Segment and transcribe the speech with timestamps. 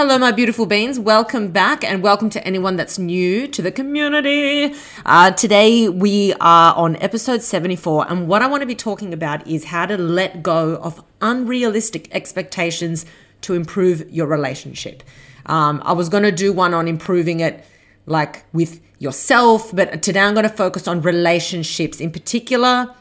[0.00, 0.96] Hello, my beautiful beans.
[0.96, 4.72] Welcome back, and welcome to anyone that's new to the community.
[5.04, 9.44] Uh, today, we are on episode 74, and what I want to be talking about
[9.44, 13.06] is how to let go of unrealistic expectations
[13.40, 15.02] to improve your relationship.
[15.46, 17.64] Um, I was going to do one on improving it
[18.06, 22.94] like with yourself, but today I'm going to focus on relationships in particular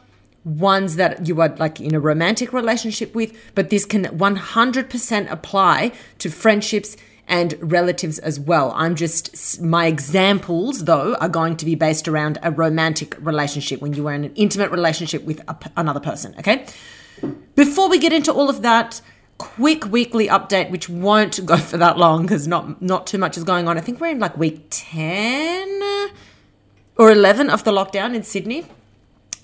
[0.48, 5.92] ones that you are like in a romantic relationship with, but this can 100% apply
[6.20, 6.96] to friendships
[7.28, 8.72] and relatives as well.
[8.74, 13.94] I'm just, my examples though are going to be based around a romantic relationship when
[13.94, 16.66] you are in an intimate relationship with a, another person, okay?
[17.56, 19.02] Before we get into all of that,
[19.38, 23.44] quick weekly update which won't go for that long because not not too much is
[23.44, 23.78] going on.
[23.78, 26.10] I think we're in like week 10
[26.96, 28.66] or 11 of the lockdown in Sydney.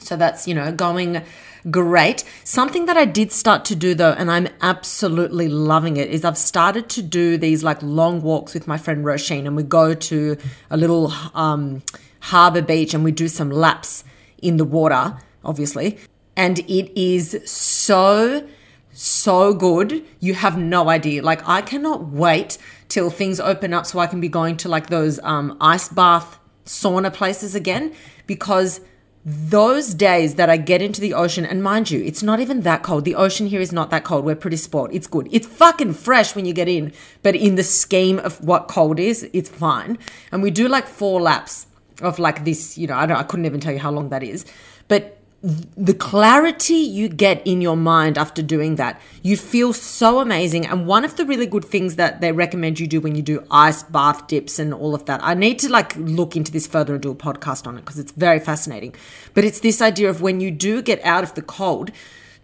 [0.04, 1.24] So that's, you know, going
[1.72, 2.24] great.
[2.44, 6.38] Something that I did start to do though, and I'm absolutely loving it, is I've
[6.38, 10.38] started to do these like long walks with my friend Roisin, and we go to
[10.70, 11.82] a little um,
[12.20, 14.04] harbor beach and we do some laps
[14.42, 15.98] in the water, obviously.
[16.36, 18.48] And it is so,
[18.92, 20.04] so good.
[20.20, 21.22] You have no idea.
[21.22, 22.58] Like, I cannot wait
[22.90, 26.40] till things open up so I can be going to like those um, ice bath
[26.66, 27.94] sauna places again
[28.26, 28.80] because
[29.26, 32.84] those days that I get into the ocean, and mind you, it's not even that
[32.84, 33.06] cold.
[33.06, 34.26] The ocean here is not that cold.
[34.26, 34.92] We're pretty sport.
[34.94, 35.30] It's good.
[35.32, 39.30] It's fucking fresh when you get in, but in the scheme of what cold is,
[39.32, 39.98] it's fine.
[40.32, 41.68] And we do like four laps
[42.02, 44.24] of like this, you know, I don't, I couldn't even tell you how long that
[44.24, 44.46] is,
[44.90, 50.66] but the clarity you get in your mind after doing that, you feel so amazing.
[50.66, 53.46] And one of the really good things that they recommend you do when you do
[53.52, 56.94] ice bath dips and all of that, I need to like look into this further
[56.94, 58.96] and do a podcast on it because it's very fascinating.
[59.34, 61.92] But it's this idea of when you do get out of the cold,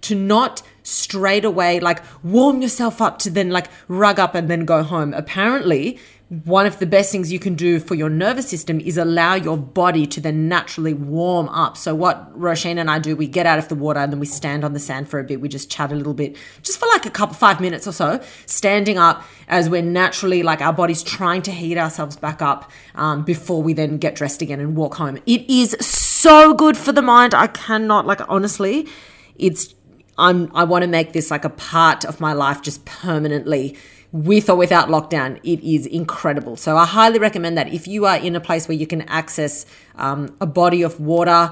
[0.02, 4.66] to not straight away like warm yourself up to then like rug up and then
[4.66, 5.14] go home.
[5.14, 9.34] Apparently, one of the best things you can do for your nervous system is allow
[9.34, 11.76] your body to then naturally warm up.
[11.76, 14.28] So what Roisin and I do, we get out of the water and then we
[14.28, 15.42] stand on the sand for a bit.
[15.42, 18.22] We just chat a little bit, just for like a couple five minutes or so,
[18.46, 23.24] standing up as we're naturally like our body's trying to heat ourselves back up um,
[23.24, 25.18] before we then get dressed again and walk home.
[25.26, 27.34] It is so good for the mind.
[27.34, 28.88] I cannot like honestly,
[29.36, 29.74] it's
[30.20, 33.76] I'm I want to make this like a part of my life just permanently
[34.12, 36.56] with or without lockdown, it is incredible.
[36.56, 39.66] So I highly recommend that if you are in a place where you can access
[39.96, 41.52] um, a body of water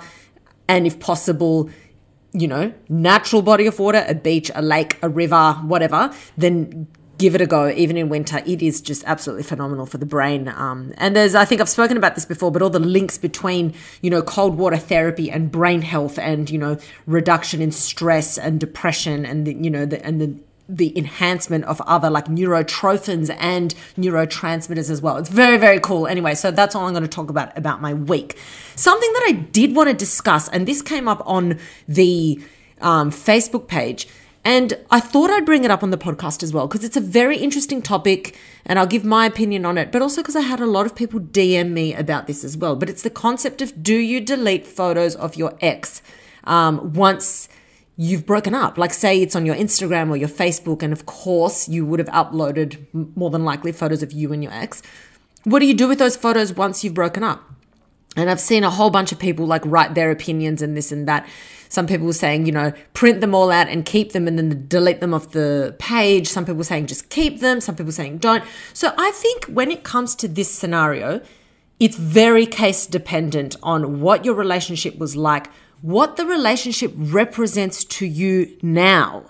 [0.68, 1.70] and if possible,
[2.34, 7.34] you know, natural body of water, a beach, a lake, a river, whatever, then give
[7.34, 10.94] it a go even in winter it is just absolutely phenomenal for the brain um,
[10.98, 14.10] and there's i think i've spoken about this before but all the links between you
[14.10, 19.26] know cold water therapy and brain health and you know reduction in stress and depression
[19.26, 20.36] and the, you know the, and the
[20.70, 25.18] the enhancement of other like neurotrophins and neurotransmitters as well.
[25.18, 26.08] It's very, very cool.
[26.08, 28.38] Anyway, so that's all I'm going to talk about about my week.
[28.76, 32.42] Something that I did want to discuss, and this came up on the
[32.82, 34.08] um, Facebook page,
[34.44, 37.02] and I thought I'd bring it up on the podcast as well because it's a
[37.02, 40.60] very interesting topic, and I'll give my opinion on it, but also because I had
[40.60, 42.76] a lot of people DM me about this as well.
[42.76, 46.02] But it's the concept of do you delete photos of your ex
[46.44, 47.50] um, once
[47.98, 48.78] you've broken up.
[48.78, 52.10] Like, say it's on your Instagram or your Facebook, and of course, you would have
[52.10, 54.82] uploaded more than likely photos of you and your ex.
[55.44, 57.44] What do you do with those photos once you've broken up?
[58.16, 61.08] And I've seen a whole bunch of people like write their opinions and this and
[61.08, 61.28] that.
[61.70, 65.02] Some people saying, you know, print them all out and keep them and then delete
[65.02, 66.28] them off the page.
[66.28, 67.62] Some people saying just keep them.
[67.62, 68.44] Some people saying don't.
[68.74, 71.22] So I think when it comes to this scenario,
[71.80, 75.50] it's very case dependent on what your relationship was like
[75.82, 79.26] what the relationship represents to you now.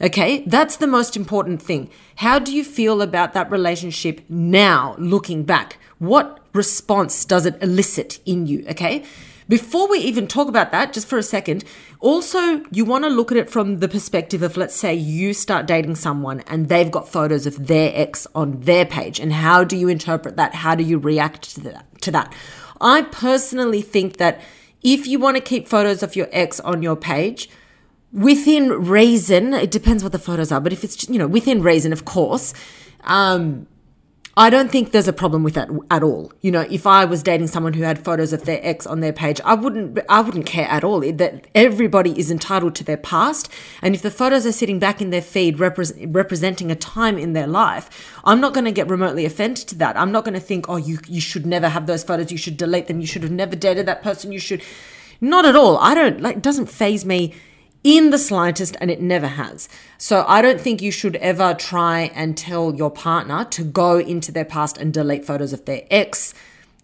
[0.00, 1.88] Okay, that's the most important thing.
[2.16, 5.78] How do you feel about that relationship now, looking back?
[5.98, 8.66] What response does it elicit in you?
[8.68, 9.04] Okay,
[9.48, 11.64] before we even talk about that, just for a second,
[12.00, 15.66] also you want to look at it from the perspective of let's say you start
[15.66, 19.76] dating someone and they've got photos of their ex on their page, and how do
[19.76, 20.56] you interpret that?
[20.56, 21.54] How do you react
[22.02, 22.34] to that?
[22.82, 24.42] I personally think that
[24.82, 27.48] if you want to keep photos of your ex on your page,
[28.12, 31.92] within reason, it depends what the photos are, but if it's, you know, within reason,
[31.92, 32.54] of course,
[33.04, 33.66] um,
[34.38, 36.30] I don't think there's a problem with that at all.
[36.42, 39.12] You know, if I was dating someone who had photos of their ex on their
[39.12, 41.00] page, I wouldn't I wouldn't care at all.
[41.00, 43.50] That everybody is entitled to their past,
[43.80, 47.32] and if the photos are sitting back in their feed repre- representing a time in
[47.32, 47.88] their life,
[48.24, 49.96] I'm not going to get remotely offended to that.
[49.96, 52.30] I'm not going to think, "Oh, you you should never have those photos.
[52.30, 53.00] You should delete them.
[53.00, 54.32] You should have never dated that person.
[54.32, 54.62] You should."
[55.18, 55.78] Not at all.
[55.78, 56.36] I don't like.
[56.36, 57.34] It doesn't faze me
[57.86, 59.68] in the slightest, and it never has.
[59.96, 64.32] So I don't think you should ever try and tell your partner to go into
[64.32, 66.34] their past and delete photos of their ex,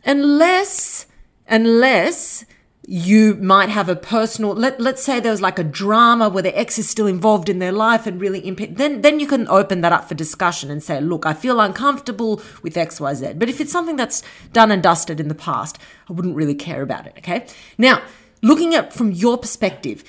[0.05, 1.07] unless,
[1.49, 2.45] unless
[2.87, 6.57] you might have a personal let, let's say there was like a drama where the
[6.57, 9.83] ex is still involved in their life and really imp- then then you can open
[9.83, 13.71] that up for discussion and say look i feel uncomfortable with xyz but if it's
[13.71, 14.21] something that's
[14.53, 15.79] done and dusted in the past
[16.11, 17.47] i wouldn't really care about it okay
[17.79, 18.03] now
[18.43, 20.03] looking at from your perspective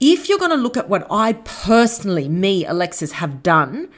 [0.00, 3.88] if you're going to look at what i personally me alexis have done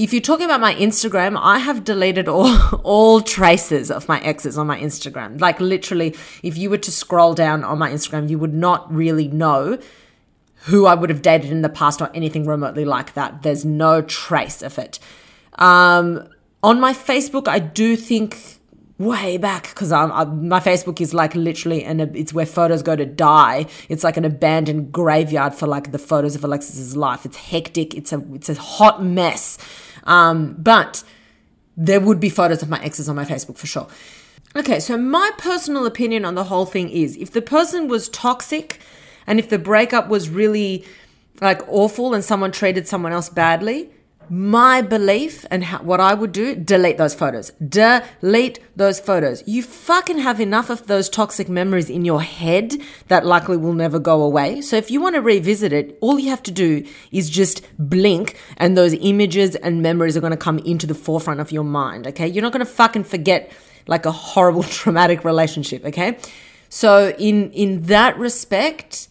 [0.00, 4.56] if you're talking about my Instagram, I have deleted all all traces of my exes
[4.56, 5.38] on my Instagram.
[5.38, 9.28] Like literally, if you were to scroll down on my Instagram, you would not really
[9.28, 9.78] know
[10.64, 13.42] who I would have dated in the past or anything remotely like that.
[13.42, 14.98] There's no trace of it.
[15.56, 16.28] Um,
[16.62, 18.59] on my Facebook, I do think
[19.00, 23.06] way back because I'm my Facebook is like literally and it's where photos go to
[23.06, 23.66] die.
[23.88, 27.24] It's like an abandoned graveyard for like the photos of Alexis's life.
[27.24, 27.94] It's hectic.
[27.94, 29.56] It's a it's a hot mess.
[30.04, 31.02] Um, but
[31.76, 33.88] there would be photos of my exes on my Facebook for sure.
[34.54, 38.80] Okay, so my personal opinion on the whole thing is if the person was toxic
[39.26, 40.84] and if the breakup was really
[41.40, 43.88] like awful and someone treated someone else badly,
[44.30, 47.50] my belief and how, what I would do, delete those photos.
[47.50, 49.42] Delete those photos.
[49.46, 52.74] You fucking have enough of those toxic memories in your head
[53.08, 54.60] that likely will never go away.
[54.60, 58.38] So if you want to revisit it, all you have to do is just blink
[58.56, 62.06] and those images and memories are going to come into the forefront of your mind.
[62.06, 62.28] Okay.
[62.28, 63.50] You're not going to fucking forget
[63.88, 65.84] like a horrible traumatic relationship.
[65.84, 66.18] Okay.
[66.68, 69.08] So in, in that respect,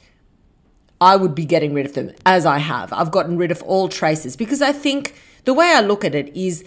[1.02, 2.92] I would be getting rid of them as I have.
[2.92, 5.16] I've gotten rid of all traces because I think
[5.46, 6.64] the way I look at it is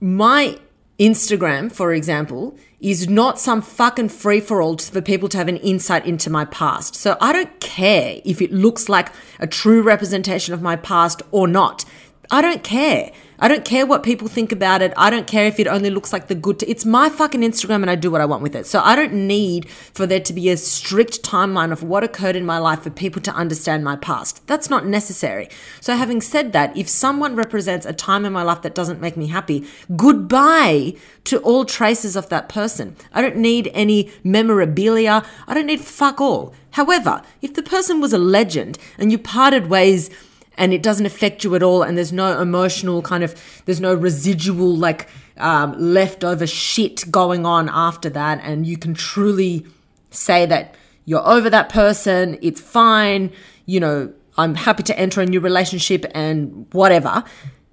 [0.00, 0.58] my
[0.98, 5.56] Instagram, for example, is not some fucking free for all for people to have an
[5.58, 6.94] insight into my past.
[6.94, 11.48] So I don't care if it looks like a true representation of my past or
[11.48, 11.84] not.
[12.30, 13.12] I don't care.
[13.38, 14.92] I don't care what people think about it.
[14.96, 16.60] I don't care if it only looks like the good.
[16.60, 18.66] T- it's my fucking Instagram and I do what I want with it.
[18.66, 22.46] So I don't need for there to be a strict timeline of what occurred in
[22.46, 24.46] my life for people to understand my past.
[24.46, 25.48] That's not necessary.
[25.80, 29.16] So having said that, if someone represents a time in my life that doesn't make
[29.16, 29.66] me happy,
[29.96, 30.94] goodbye
[31.24, 32.96] to all traces of that person.
[33.12, 35.24] I don't need any memorabilia.
[35.48, 36.54] I don't need fuck all.
[36.72, 40.10] However, if the person was a legend and you parted ways
[40.56, 43.94] and it doesn't affect you at all and there's no emotional kind of there's no
[43.94, 49.66] residual like um, leftover shit going on after that and you can truly
[50.10, 50.74] say that
[51.04, 53.32] you're over that person it's fine
[53.66, 57.24] you know i'm happy to enter a new relationship and whatever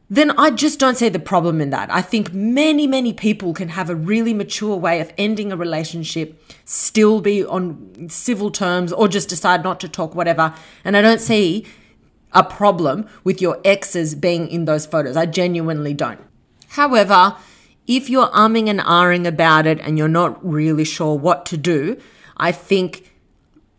[0.09, 1.89] then i just don't see the problem in that.
[1.89, 6.43] I think many many people can have a really mature way of ending a relationship
[6.65, 11.21] still be on civil terms or just decide not to talk whatever and i don't
[11.21, 11.65] see
[12.33, 15.17] a problem with your exes being in those photos.
[15.17, 16.21] I genuinely don't.
[16.69, 17.35] However,
[17.87, 21.97] if you're umming and ahhing about it and you're not really sure what to do,
[22.37, 23.11] I think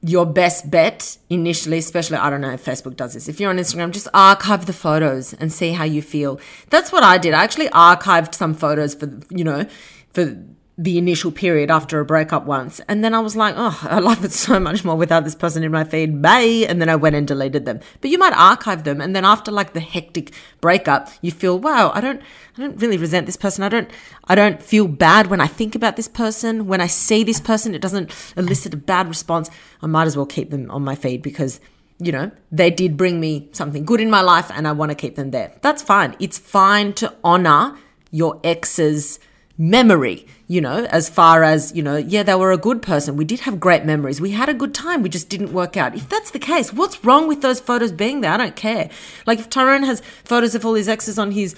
[0.03, 3.29] your best bet initially, especially, I don't know if Facebook does this.
[3.29, 6.41] If you're on Instagram, just archive the photos and see how you feel.
[6.71, 7.35] That's what I did.
[7.35, 9.67] I actually archived some photos for, you know,
[10.13, 10.37] for
[10.79, 12.81] the initial period after a breakup once.
[12.89, 15.63] And then I was like, oh, I love it so much more without this person
[15.63, 16.23] in my feed.
[16.23, 16.67] Bye.
[16.69, 17.81] And then I went and deleted them.
[18.01, 19.01] But you might archive them.
[19.01, 22.23] And then after like the hectic breakup, you feel, wow, I don't,
[22.57, 23.65] I don't really resent this person.
[23.65, 23.91] I don't,
[24.25, 26.67] I don't feel bad when I think about this person.
[26.67, 29.51] When I see this person, it doesn't elicit a bad response.
[29.83, 31.61] I might as well keep them on my feed because
[31.99, 34.97] you know, they did bring me something good in my life and I want to
[34.97, 35.53] keep them there.
[35.61, 36.17] That's fine.
[36.19, 37.79] It's fine to honor
[38.11, 39.21] your ex's
[39.59, 43.17] memory, you know, as far as, you know, yeah, they were a good person.
[43.17, 44.21] We did have great memories.
[44.21, 45.03] We had a good time.
[45.03, 45.95] We just didn't work out.
[45.95, 48.33] If that's the case, what's wrong with those photos being there?
[48.33, 48.91] I don't care.
[49.27, 51.55] Like if Tyrone has photos of all his exes on his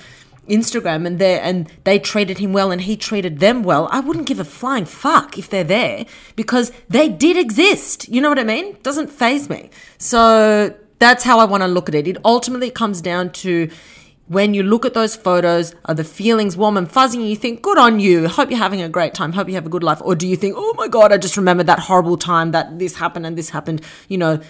[0.48, 4.26] Instagram and they and they treated him well and he treated them well, I wouldn't
[4.26, 6.04] give a flying fuck if they're there
[6.36, 8.08] because they did exist.
[8.08, 8.76] You know what I mean?
[8.82, 9.70] Doesn't faze me.
[9.98, 12.06] So that's how I want to look at it.
[12.06, 13.70] It ultimately comes down to
[14.26, 17.60] when you look at those photos, are the feelings warm and fuzzy and you think,
[17.60, 20.00] good on you, hope you're having a great time, hope you have a good life?
[20.02, 22.96] Or do you think, oh my God, I just remember that horrible time that this
[22.96, 23.82] happened and this happened?
[24.08, 24.40] You know,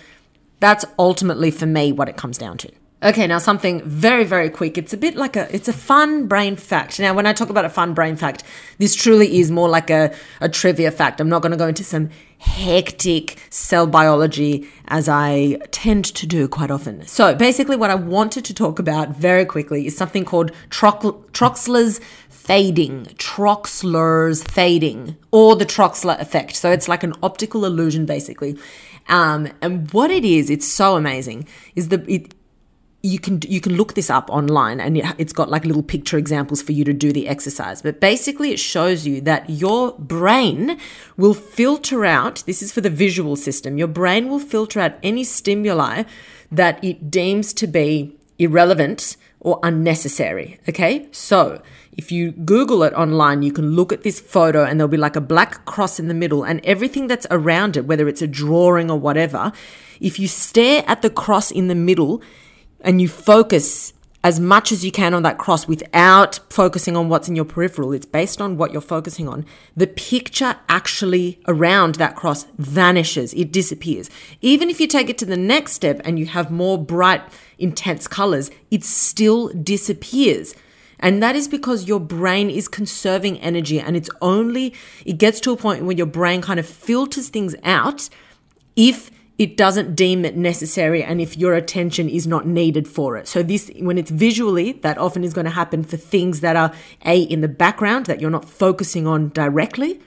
[0.61, 2.71] that's ultimately for me what it comes down to.
[3.05, 4.79] Okay, now something very, very quick.
[4.79, 6.99] It's a bit like a, it's a fun brain fact.
[6.99, 8.45] Now, when I talk about a fun brain fact,
[8.79, 11.21] this truly is more like a, a trivia fact.
[11.21, 12.09] I'm not going to go into some
[12.39, 17.07] hectic cell biology as I tend to do quite often.
[17.07, 23.05] So basically what I wanted to talk about very quickly is something called Troxler's fading,
[23.17, 26.57] Troxler's fading, or the Troxler effect.
[26.57, 28.57] So it's like an optical illusion basically.
[29.09, 32.35] Um, and what it is, it's so amazing, is the it,
[33.05, 36.63] you can you can look this up online and it's got like little picture examples
[36.63, 37.83] for you to do the exercise.
[37.83, 40.79] But basically it shows you that your brain
[41.19, 45.23] will filter out this is for the visual system your brain will filter out any
[45.23, 46.05] stimuli
[46.51, 51.07] that it deems to be irrelevant or unnecessary okay?
[51.13, 51.61] So
[51.93, 55.15] if you google it online you can look at this photo and there'll be like
[55.15, 58.91] a black cross in the middle and everything that's around it whether it's a drawing
[58.91, 59.53] or whatever
[60.01, 62.23] if you stare at the cross in the middle
[62.85, 63.93] and you focus
[64.25, 67.93] as much as you can on that cross without focusing on what's in your peripheral.
[67.93, 69.45] It's based on what you're focusing on.
[69.77, 73.35] The picture actually around that cross vanishes.
[73.35, 74.09] It disappears.
[74.41, 77.23] Even if you take it to the next step and you have more bright,
[77.59, 80.55] intense colors, it still disappears.
[80.99, 84.73] And that is because your brain is conserving energy and it's only,
[85.05, 88.09] it gets to a point where your brain kind of filters things out
[88.75, 93.27] if it doesn't deem it necessary and if your attention is not needed for it.
[93.27, 96.73] So this when it's visually that often is going to happen for things that are
[97.05, 100.01] a in the background that you're not focusing on directly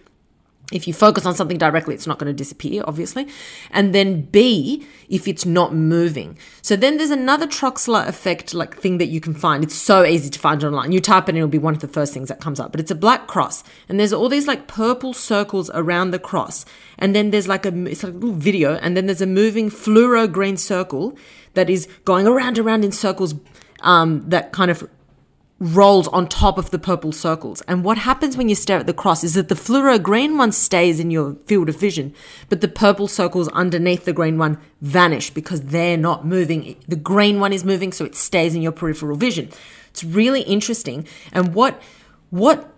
[0.74, 3.28] if you focus on something directly, it's not going to disappear, obviously.
[3.72, 6.38] And then B, if it's not moving.
[6.62, 9.64] So then there's another Troxler effect, like thing that you can find.
[9.64, 10.92] It's so easy to find online.
[10.92, 12.72] You type it and it'll be one of the first things that comes up.
[12.72, 13.64] But it's a black cross.
[13.88, 16.66] And there's all these like purple circles around the cross.
[17.00, 18.76] And then there's like a, it's like a little video.
[18.76, 21.18] And then there's a moving fluoro green circle
[21.54, 23.36] that is going around, around in circles
[23.82, 24.90] um, that kind of
[25.60, 27.62] rolls on top of the purple circles.
[27.62, 30.52] And what happens when you stare at the cross is that the fluoro green one
[30.52, 32.14] stays in your field of vision,
[32.50, 36.76] but the purple circles underneath the green one vanish because they're not moving.
[36.88, 39.50] The green one is moving, so it stays in your peripheral vision.
[39.90, 41.08] It's really interesting.
[41.32, 41.82] And what
[42.30, 42.77] what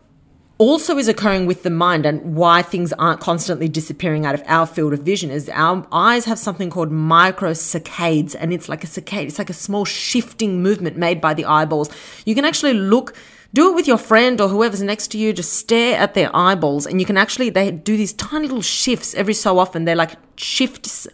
[0.59, 4.67] also is occurring with the mind and why things aren't constantly disappearing out of our
[4.67, 9.25] field of vision is our eyes have something called microsaccades and it's like a saccade
[9.25, 11.89] it's like a small shifting movement made by the eyeballs.
[12.25, 13.15] You can actually look
[13.53, 16.85] do it with your friend or whoever's next to you just stare at their eyeballs
[16.85, 19.85] and you can actually they do these tiny little shifts every so often.
[19.85, 21.07] They're like shifts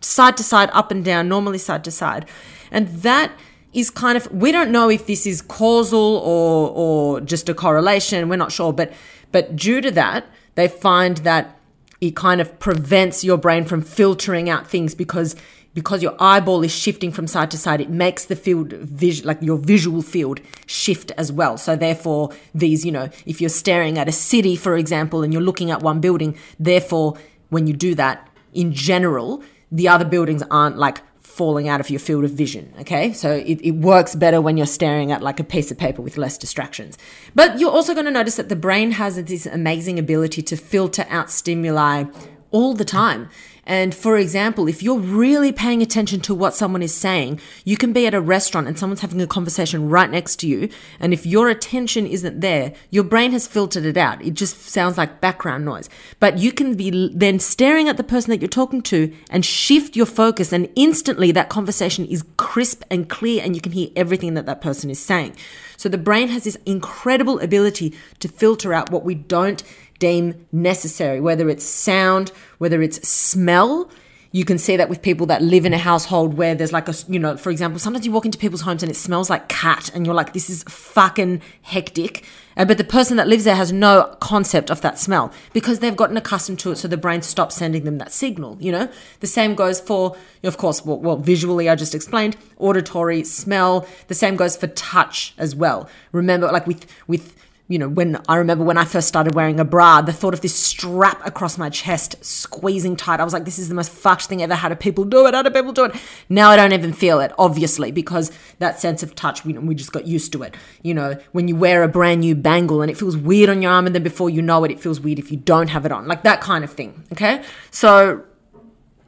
[0.00, 2.24] side to side up and down normally side to side.
[2.70, 3.32] And that
[3.72, 8.28] is kind of we don't know if this is causal or or just a correlation
[8.28, 8.92] we're not sure but
[9.30, 11.58] but due to that they find that
[12.02, 15.36] it kind of prevents your brain from filtering out things because
[15.74, 19.40] because your eyeball is shifting from side to side it makes the field vis- like
[19.40, 21.56] your visual field shift as well.
[21.56, 25.42] So therefore these you know if you're staring at a city for example and you're
[25.42, 27.16] looking at one building therefore
[27.50, 30.98] when you do that in general the other buildings aren't like
[31.32, 32.72] falling out of your field of vision.
[32.80, 33.12] Okay.
[33.12, 36.16] So it, it works better when you're staring at like a piece of paper with
[36.16, 36.98] less distractions.
[37.34, 41.06] But you're also going to notice that the brain has this amazing ability to filter
[41.08, 42.04] out stimuli
[42.52, 43.28] all the time.
[43.64, 47.92] And for example, if you're really paying attention to what someone is saying, you can
[47.92, 50.68] be at a restaurant and someone's having a conversation right next to you.
[50.98, 54.20] And if your attention isn't there, your brain has filtered it out.
[54.24, 55.88] It just sounds like background noise.
[56.18, 59.94] But you can be then staring at the person that you're talking to and shift
[59.94, 64.34] your focus and instantly that conversation is crisp and clear and you can hear everything
[64.34, 65.36] that that person is saying.
[65.76, 69.62] So the brain has this incredible ability to filter out what we don't
[70.02, 73.88] deem necessary, whether it's sound, whether it's smell.
[74.32, 76.94] You can see that with people that live in a household where there's like a,
[77.06, 79.92] you know, for example, sometimes you walk into people's homes and it smells like cat
[79.94, 82.24] and you're like, this is fucking hectic.
[82.56, 85.94] Uh, but the person that lives there has no concept of that smell because they've
[85.96, 86.76] gotten accustomed to it.
[86.78, 88.88] So the brain stops sending them that signal, you know?
[89.20, 93.86] The same goes for, of course, well, well visually, I just explained, auditory, smell.
[94.08, 95.88] The same goes for touch as well.
[96.10, 97.36] Remember, like with, with,
[97.72, 100.42] you know, when I remember when I first started wearing a bra, the thought of
[100.42, 104.26] this strap across my chest squeezing tight, I was like, this is the most fucked
[104.26, 104.54] thing ever.
[104.54, 105.32] How do people do it?
[105.32, 105.94] How do people do it?
[106.28, 109.90] Now I don't even feel it, obviously, because that sense of touch, we, we just
[109.90, 110.54] got used to it.
[110.82, 113.72] You know, when you wear a brand new bangle and it feels weird on your
[113.72, 115.92] arm, and then before you know it, it feels weird if you don't have it
[115.92, 117.04] on, like that kind of thing.
[117.10, 117.42] Okay.
[117.70, 118.22] So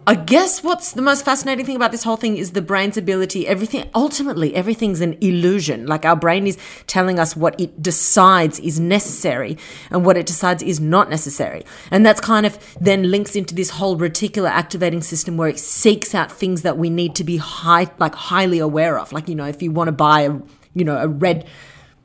[0.06, 3.49] I guess what's the most fascinating thing about this whole thing is the brain's ability,
[3.49, 5.87] everything, ultimately, everything's an illusion.
[5.87, 9.56] Like our brain is telling us what it decides is necessary
[9.90, 11.64] and what it decides is not necessary.
[11.90, 16.14] And that's kind of then links into this whole reticular activating system where it seeks
[16.14, 19.11] out things that we need to be high, like highly aware of.
[19.11, 20.38] Like, you know, if you want to buy a,
[20.75, 21.46] you know, a red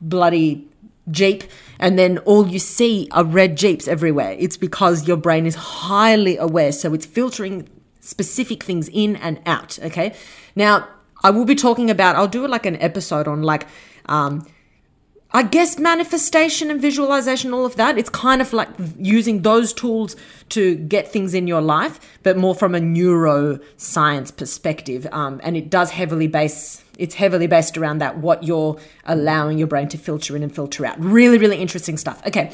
[0.00, 0.66] bloody
[1.10, 1.44] Jeep,
[1.78, 4.36] and then all you see are red Jeeps everywhere.
[4.38, 6.72] It's because your brain is highly aware.
[6.72, 7.68] So it's filtering
[8.00, 9.78] specific things in and out.
[9.82, 10.14] Okay.
[10.56, 10.88] Now,
[11.22, 13.66] I will be talking about, I'll do like an episode on like,
[14.06, 14.46] um,
[15.32, 17.96] I guess manifestation and visualization, all of that.
[17.96, 20.16] It's kind of like using those tools
[20.48, 25.06] to get things in your life, but more from a neuroscience perspective.
[25.12, 29.68] Um, and it does heavily base, it's heavily based around that, what you're allowing your
[29.68, 30.98] brain to filter in and filter out.
[30.98, 32.20] Really, really interesting stuff.
[32.26, 32.50] Okay.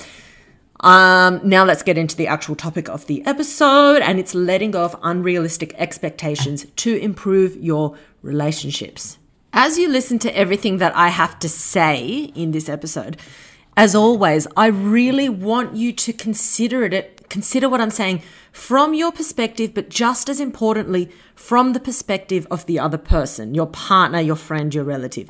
[0.80, 4.84] Um, now let's get into the actual topic of the episode, and it's letting go
[4.84, 9.18] of unrealistic expectations to improve your relationships.
[9.52, 13.16] As you listen to everything that I have to say in this episode,
[13.76, 19.12] as always, I really want you to consider it, consider what I'm saying from your
[19.12, 24.36] perspective, but just as importantly, from the perspective of the other person, your partner, your
[24.36, 25.28] friend, your relative.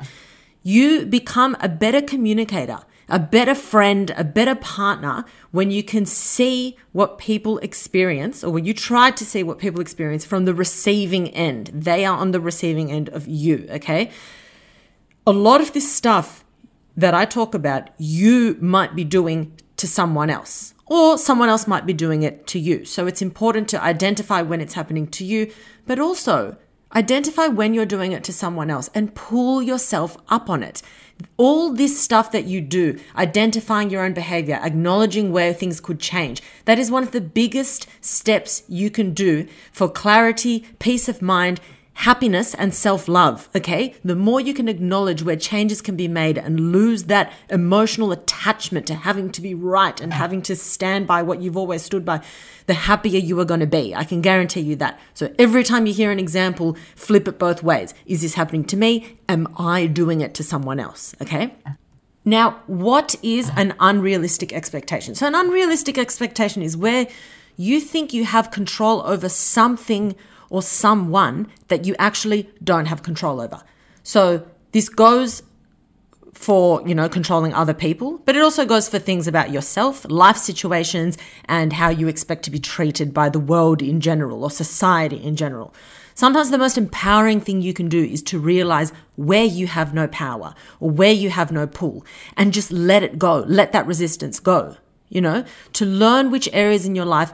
[0.63, 6.77] You become a better communicator a better friend, a better partner when you can see
[6.91, 11.29] what people experience or when you try to see what people experience from the receiving
[11.29, 11.67] end.
[11.67, 14.11] They are on the receiving end of you, okay?
[15.25, 16.43] A lot of this stuff
[16.95, 21.85] that I talk about, you might be doing to someone else, or someone else might
[21.85, 22.83] be doing it to you.
[22.85, 25.51] So it's important to identify when it's happening to you,
[25.85, 26.57] but also
[26.95, 30.81] identify when you're doing it to someone else and pull yourself up on it
[31.37, 36.41] all this stuff that you do, identifying your own behavior, acknowledging where things could change,
[36.65, 41.59] that is one of the biggest steps you can do for clarity, peace of mind,
[41.97, 43.49] happiness and self love.
[43.55, 43.95] Okay.
[44.05, 48.85] The more you can acknowledge where changes can be made and lose that emotional attachment
[48.87, 52.21] to having to be right and having to stand by what you've always stood by,
[52.67, 53.95] the happier you are going to be.
[53.95, 54.99] I can guarantee you that.
[55.15, 57.95] So every time you hear an example, flip it both ways.
[58.05, 59.17] Is this happening to me?
[59.27, 61.15] Am I doing it to someone else?
[61.19, 61.55] Okay.
[62.23, 65.15] Now, what is an unrealistic expectation?
[65.15, 67.07] So, an unrealistic expectation is where
[67.55, 70.13] you think you have control over something
[70.49, 73.61] or someone that you actually don't have control over.
[74.03, 75.43] So this goes
[76.33, 80.37] for, you know, controlling other people, but it also goes for things about yourself, life
[80.37, 85.17] situations, and how you expect to be treated by the world in general or society
[85.17, 85.73] in general.
[86.13, 90.07] Sometimes the most empowering thing you can do is to realize where you have no
[90.07, 93.43] power or where you have no pull and just let it go.
[93.47, 94.77] Let that resistance go,
[95.09, 97.33] you know, to learn which areas in your life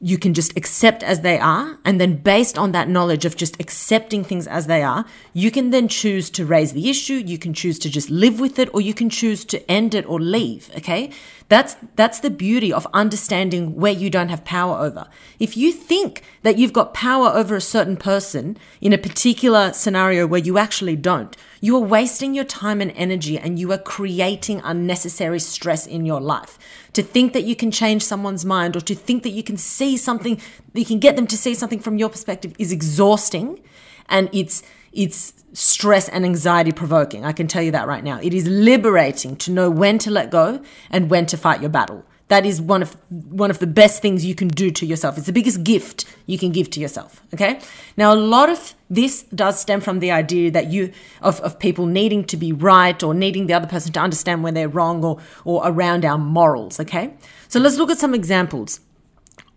[0.00, 1.78] you can just accept as they are.
[1.84, 5.70] And then based on that knowledge of just accepting things as they are, you can
[5.70, 7.14] then choose to raise the issue.
[7.14, 10.06] You can choose to just live with it or you can choose to end it
[10.06, 10.70] or leave.
[10.76, 11.10] Okay.
[11.48, 15.08] That's, that's the beauty of understanding where you don't have power over.
[15.40, 20.26] If you think that you've got power over a certain person in a particular scenario
[20.26, 24.60] where you actually don't, you are wasting your time and energy and you are creating
[24.64, 26.58] unnecessary stress in your life.
[26.94, 29.96] To think that you can change someone's mind or to think that you can see
[29.96, 30.40] something,
[30.74, 33.60] you can get them to see something from your perspective is exhausting
[34.08, 37.24] and it's it's stress and anxiety provoking.
[37.24, 38.18] I can tell you that right now.
[38.22, 42.04] It is liberating to know when to let go and when to fight your battle.
[42.28, 45.16] That is one of one of the best things you can do to yourself.
[45.16, 47.22] It's the biggest gift you can give to yourself.
[47.32, 47.60] Okay.
[47.96, 51.86] Now, a lot of this does stem from the idea that you of, of people
[51.86, 55.18] needing to be right or needing the other person to understand when they're wrong or
[55.44, 56.78] or around our morals.
[56.78, 57.14] Okay.
[57.48, 58.80] So let's look at some examples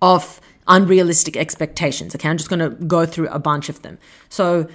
[0.01, 2.15] of unrealistic expectations.
[2.15, 2.29] Okay.
[2.29, 3.97] I'm just going to go through a bunch of them.
[4.29, 4.67] So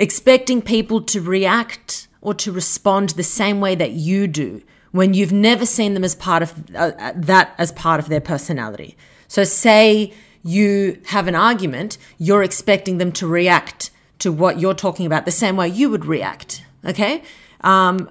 [0.00, 4.62] expecting people to react or to respond the same way that you do
[4.96, 8.20] when you've never seen them as part of uh, uh, that as part of their
[8.20, 8.96] personality.
[9.28, 15.06] So say you have an argument, you're expecting them to react to what you're talking
[15.06, 16.62] about the same way you would react.
[16.84, 17.22] Okay.
[17.62, 18.08] Um,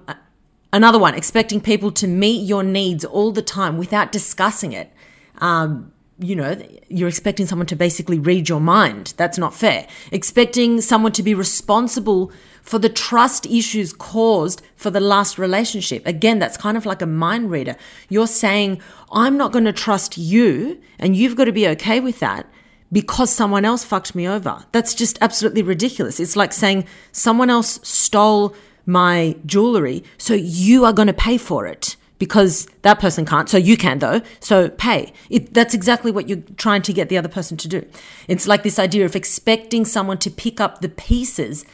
[0.74, 4.92] another one, expecting people to meet your needs all the time without discussing it.
[5.40, 9.14] Um, you know, you're expecting someone to basically read your mind.
[9.18, 9.88] That's not fair.
[10.12, 12.32] Expecting someone to be responsible
[12.66, 16.06] for the trust issues caused for the last relationship.
[16.06, 17.76] Again, that's kind of like a mind reader.
[18.10, 22.20] You're saying, I'm not going to trust you, and you've got to be okay with
[22.22, 22.48] that
[22.92, 24.66] because someone else fucked me over.
[24.72, 26.20] That's just absolutely ridiculous.
[26.20, 28.56] It's like saying someone else stole
[28.88, 31.96] my jewelry, so you are going to pay for it.
[32.20, 33.50] because that person can't.
[33.50, 34.22] So you can though.
[34.40, 35.14] So pay.
[35.30, 37.86] It, that's exactly what you're trying to get the other person to do.
[38.28, 41.66] It's like this idea of expecting someone to pick up the pieces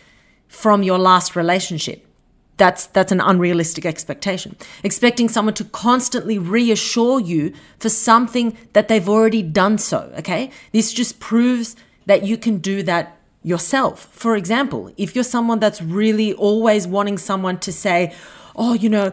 [0.51, 2.05] from your last relationship.
[2.57, 4.57] That's that's an unrealistic expectation.
[4.83, 10.51] Expecting someone to constantly reassure you for something that they've already done so, okay?
[10.73, 14.09] This just proves that you can do that yourself.
[14.11, 18.13] For example, if you're someone that's really always wanting someone to say,
[18.55, 19.11] "Oh, you know,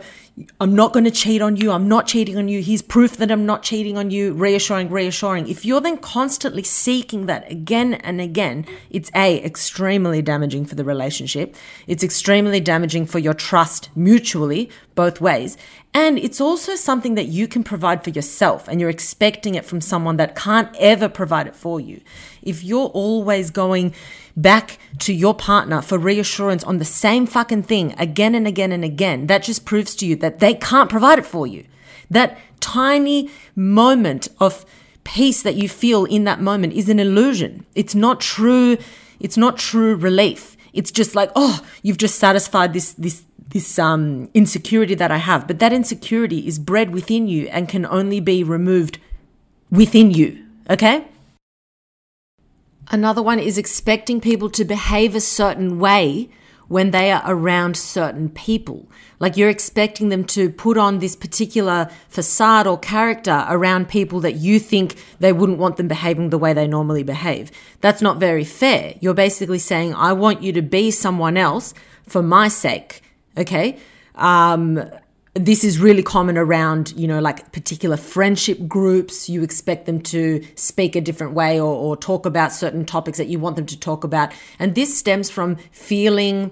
[0.60, 1.72] I'm not going to cheat on you.
[1.72, 2.62] I'm not cheating on you.
[2.62, 4.32] He's proof that I'm not cheating on you.
[4.34, 5.48] Reassuring, reassuring.
[5.48, 10.84] If you're then constantly seeking that again and again, it's A, extremely damaging for the
[10.84, 11.56] relationship.
[11.86, 15.56] It's extremely damaging for your trust mutually, both ways.
[15.94, 19.80] And it's also something that you can provide for yourself and you're expecting it from
[19.80, 22.00] someone that can't ever provide it for you.
[22.42, 23.94] If you're always going,
[24.40, 28.84] back to your partner for reassurance on the same fucking thing again and again and
[28.84, 31.66] again, that just proves to you that they can't provide it for you.
[32.08, 34.64] That tiny moment of
[35.04, 37.66] peace that you feel in that moment is an illusion.
[37.74, 38.78] It's not true.
[39.20, 40.56] It's not true relief.
[40.72, 45.46] It's just like, oh, you've just satisfied this, this, this um, insecurity that I have.
[45.46, 48.98] But that insecurity is bred within you and can only be removed
[49.70, 50.44] within you.
[50.70, 51.06] Okay?
[52.90, 56.30] Another one is expecting people to behave a certain way
[56.68, 58.88] when they are around certain people.
[59.18, 64.34] Like you're expecting them to put on this particular facade or character around people that
[64.34, 67.50] you think they wouldn't want them behaving the way they normally behave.
[67.80, 68.94] That's not very fair.
[69.00, 71.74] You're basically saying, I want you to be someone else
[72.06, 73.02] for my sake.
[73.36, 73.78] Okay.
[74.14, 74.82] Um,
[75.38, 79.28] this is really common around, you know, like particular friendship groups.
[79.28, 83.28] You expect them to speak a different way or, or talk about certain topics that
[83.28, 84.32] you want them to talk about.
[84.58, 86.50] And this stems from feeling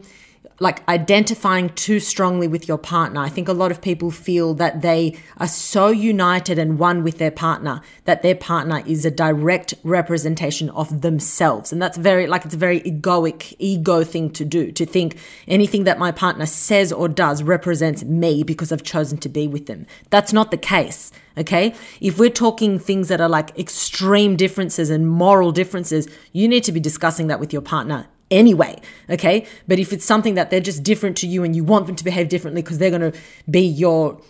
[0.59, 3.21] like identifying too strongly with your partner.
[3.21, 7.19] I think a lot of people feel that they are so united and one with
[7.19, 11.73] their partner that their partner is a direct representation of themselves.
[11.73, 15.85] And that's very, like, it's a very egoic, ego thing to do, to think anything
[15.85, 19.87] that my partner says or does represents me because I've chosen to be with them.
[20.11, 21.12] That's not the case.
[21.38, 21.75] Okay.
[22.01, 26.73] If we're talking things that are like extreme differences and moral differences, you need to
[26.73, 28.81] be discussing that with your partner anyway.
[29.11, 29.47] Okay.
[29.69, 32.05] But if it's something that they're just different to you and you want them to
[32.05, 33.19] behave differently because they're going to
[33.51, 34.21] be your,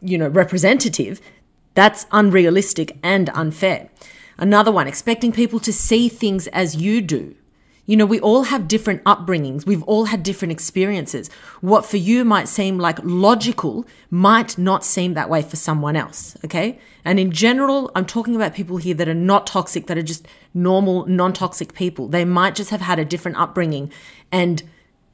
[0.00, 1.20] you know, representative,
[1.74, 3.88] that's unrealistic and unfair.
[4.38, 7.34] Another one, expecting people to see things as you do.
[7.88, 9.64] You know, we all have different upbringings.
[9.64, 11.30] We've all had different experiences.
[11.62, 16.36] What for you might seem like logical might not seem that way for someone else.
[16.44, 16.78] Okay.
[17.06, 20.28] And in general, I'm talking about people here that are not toxic, that are just
[20.52, 22.08] normal, non toxic people.
[22.08, 23.90] They might just have had a different upbringing
[24.30, 24.62] and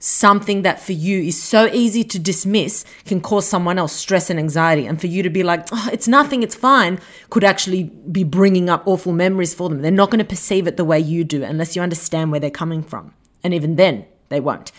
[0.05, 4.39] something that for you is so easy to dismiss can cause someone else stress and
[4.39, 4.85] anxiety.
[4.85, 8.69] And for you to be like, oh, it's nothing, it's fine, could actually be bringing
[8.69, 9.81] up awful memories for them.
[9.81, 12.51] They're not going to perceive it the way you do unless you understand where they're
[12.51, 13.15] coming from.
[13.43, 14.73] And even then, they won't.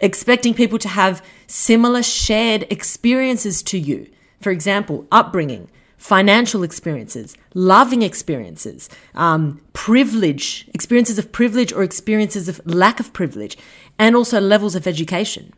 [0.00, 4.10] Expecting people to have similar shared experiences to you.
[4.40, 5.70] For example, upbringing,
[6.04, 13.56] financial experiences, loving experiences, um, privilege, experiences of privilege or experiences of lack of privilege,
[13.98, 15.52] and also levels of education.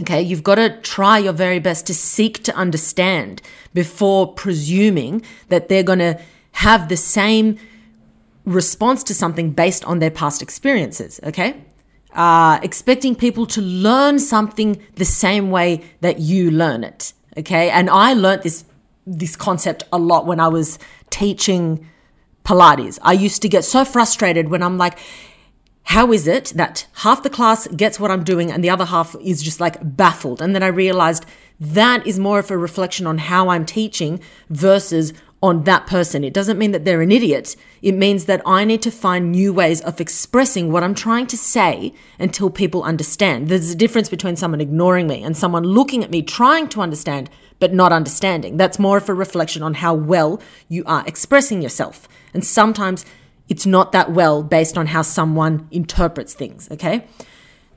[0.00, 3.42] Okay, you've got to try your very best to seek to understand
[3.74, 6.18] before presuming that they're going to
[6.52, 7.58] have the same
[8.46, 11.20] response to something based on their past experiences.
[11.24, 11.62] Okay,
[12.14, 17.12] uh, expecting people to learn something the same way that you learn it.
[17.36, 18.64] Okay, and I learned this
[19.06, 20.78] this concept a lot when I was
[21.10, 21.86] teaching
[22.44, 22.98] Pilates.
[23.02, 24.98] I used to get so frustrated when I'm like,
[25.84, 29.16] how is it that half the class gets what I'm doing and the other half
[29.22, 30.40] is just like baffled?
[30.40, 31.26] And then I realized
[31.60, 36.22] that is more of a reflection on how I'm teaching versus on that person.
[36.22, 37.56] It doesn't mean that they're an idiot.
[37.82, 41.36] It means that I need to find new ways of expressing what I'm trying to
[41.36, 43.48] say until people understand.
[43.48, 47.28] There's a difference between someone ignoring me and someone looking at me trying to understand
[47.58, 48.56] but not understanding.
[48.56, 52.08] That's more of a reflection on how well you are expressing yourself.
[52.32, 53.04] And sometimes
[53.52, 57.04] it's not that well based on how someone interprets things, okay?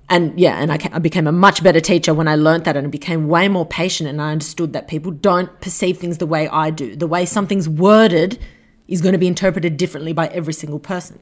[0.07, 2.87] And yeah, and I, I became a much better teacher when I learned that and
[2.87, 6.47] I became way more patient and I understood that people don't perceive things the way
[6.47, 6.95] I do.
[6.95, 8.39] The way something's worded
[8.87, 11.19] is going to be interpreted differently by every single person.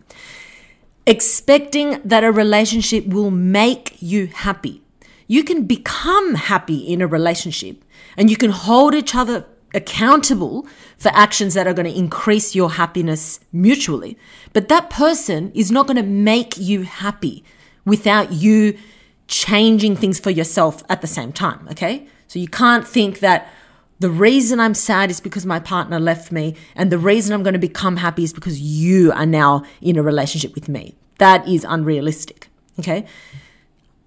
[1.07, 4.83] Expecting that a relationship will make you happy.
[5.25, 7.83] You can become happy in a relationship
[8.17, 12.71] and you can hold each other accountable for actions that are going to increase your
[12.71, 14.17] happiness mutually.
[14.53, 17.43] But that person is not going to make you happy
[17.85, 18.77] without you
[19.27, 21.67] changing things for yourself at the same time.
[21.71, 22.07] Okay.
[22.27, 23.51] So you can't think that
[23.99, 27.53] the reason I'm sad is because my partner left me, and the reason I'm going
[27.53, 30.95] to become happy is because you are now in a relationship with me.
[31.19, 32.49] That is unrealistic.
[32.79, 33.05] Okay.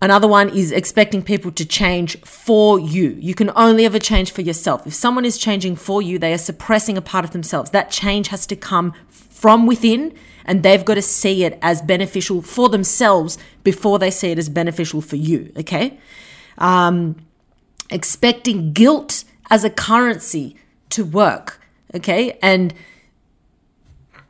[0.02, 3.16] Another one is expecting people to change for you.
[3.18, 4.87] You can only ever change for yourself.
[4.87, 7.70] If someone is changing for you, they are suppressing a part of themselves.
[7.70, 12.42] That change has to come from within, and they've got to see it as beneficial
[12.42, 15.50] for themselves before they see it as beneficial for you.
[15.56, 15.98] Okay.
[16.59, 17.16] Um,
[17.90, 20.56] expecting guilt as a currency
[20.90, 21.59] to work.
[21.94, 22.38] Okay.
[22.42, 22.74] And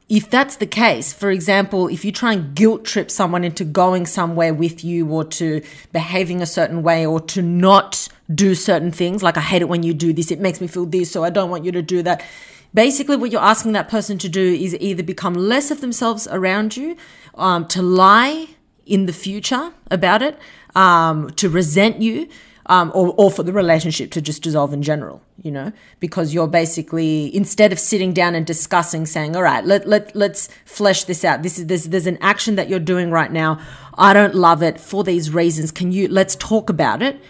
[0.09, 4.07] if that's the case, for example, if you try and guilt trip someone into going
[4.07, 9.23] somewhere with you or to behaving a certain way or to not do certain things,
[9.23, 11.31] like I hate it when you do this, it makes me feel this, so I
[11.31, 12.25] don't want you to do that.
[12.73, 16.77] Basically, what you're asking that person to do is either become less of themselves around
[16.77, 16.97] you,
[17.35, 18.49] um, to lie
[18.85, 20.39] in the future about it,
[20.77, 22.29] um, to resent you,
[22.67, 26.49] um, or, or for the relationship to just dissolve in general, you know, because you're
[26.49, 31.25] basically instead of sitting down and discussing, saying, "All right, let let let's flesh this
[31.25, 31.43] out.
[31.43, 33.61] This is this there's an action that you're doing right now.
[33.95, 35.71] I don't love it for these reasons.
[35.71, 37.21] Can you let's talk about it."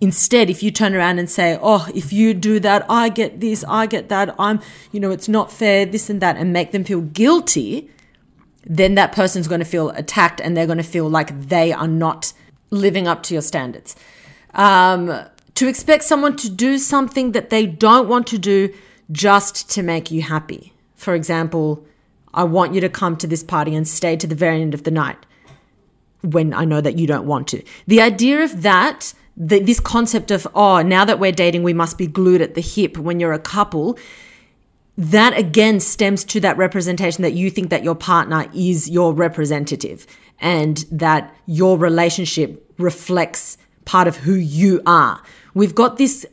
[0.00, 3.64] Instead, if you turn around and say, "Oh, if you do that, I get this,
[3.68, 4.34] I get that.
[4.38, 4.60] I'm,
[4.92, 7.90] you know, it's not fair, this and that," and make them feel guilty,
[8.64, 11.88] then that person's going to feel attacked and they're going to feel like they are
[11.88, 12.32] not
[12.70, 13.96] living up to your standards.
[14.54, 18.72] Um, to expect someone to do something that they don't want to do
[19.10, 20.72] just to make you happy.
[20.94, 21.84] For example,
[22.34, 24.84] I want you to come to this party and stay to the very end of
[24.84, 25.18] the night
[26.22, 27.62] when I know that you don't want to.
[27.86, 31.98] The idea of that, the, this concept of, oh, now that we're dating, we must
[31.98, 33.98] be glued at the hip when you're a couple,
[34.96, 40.06] that again stems to that representation that you think that your partner is your representative
[40.40, 43.58] and that your relationship reflects
[43.88, 45.22] part of who you are.
[45.54, 46.26] We've got this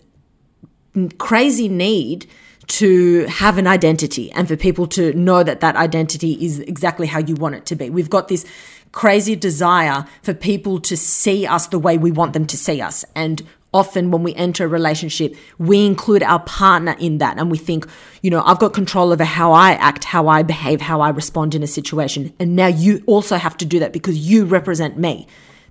[1.18, 2.28] crazy need
[2.68, 7.20] to have an identity and for people to know that that identity is exactly how
[7.20, 7.90] you want it to be.
[7.90, 8.46] We've got this
[8.92, 13.06] crazy desire for people to see us the way we want them to see us.
[13.16, 13.42] And
[13.74, 17.88] often when we enter a relationship, we include our partner in that and we think,
[18.22, 21.56] you know, I've got control over how I act, how I behave, how I respond
[21.56, 22.34] in a situation.
[22.38, 25.28] And now you also have to do that because you represent me.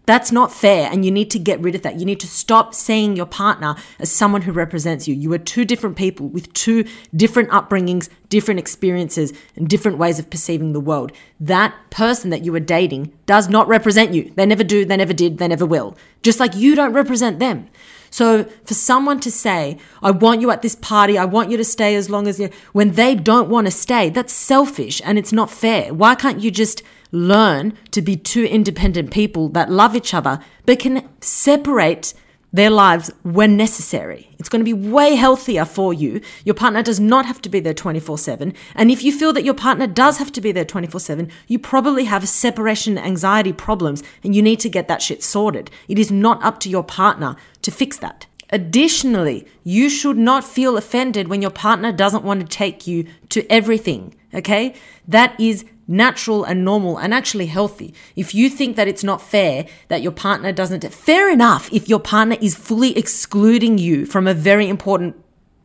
[0.07, 1.99] That's not fair, and you need to get rid of that.
[1.99, 5.15] You need to stop seeing your partner as someone who represents you.
[5.15, 6.85] You are two different people with two
[7.17, 11.13] different upbringings, different experiences, and different ways of perceiving the world.
[11.41, 14.31] That person that you are dating does not represent you.
[14.35, 15.97] They never do, they never did, they never will.
[16.23, 17.71] Just like you don't represent them.
[18.11, 21.65] So for someone to say, I want you at this party, I want you to
[21.65, 25.33] stay as long as you, when they don't want to stay, that's selfish and it's
[25.33, 25.93] not fair.
[25.93, 26.83] Why can't you just
[27.15, 32.13] learn to be two independent people that love each other but can separate
[32.53, 34.29] their lives when necessary.
[34.39, 36.21] It's going to be way healthier for you.
[36.45, 38.55] Your partner does not have to be there 24 7.
[38.77, 41.59] And if you feel that your partner does have to be there 24 7, you
[41.59, 45.69] probably have separation anxiety problems and you need to get that shit sorted.
[45.89, 48.27] It is not up to your partner to fix that.
[48.51, 53.45] Additionally, you should not feel offended when your partner doesn't want to take you to
[53.51, 54.15] everything.
[54.33, 54.75] Okay?
[55.09, 57.95] That is natural and normal and actually healthy.
[58.17, 62.01] If you think that it's not fair that your partner doesn't, fair enough if your
[62.01, 65.17] partner is fully excluding you from a very important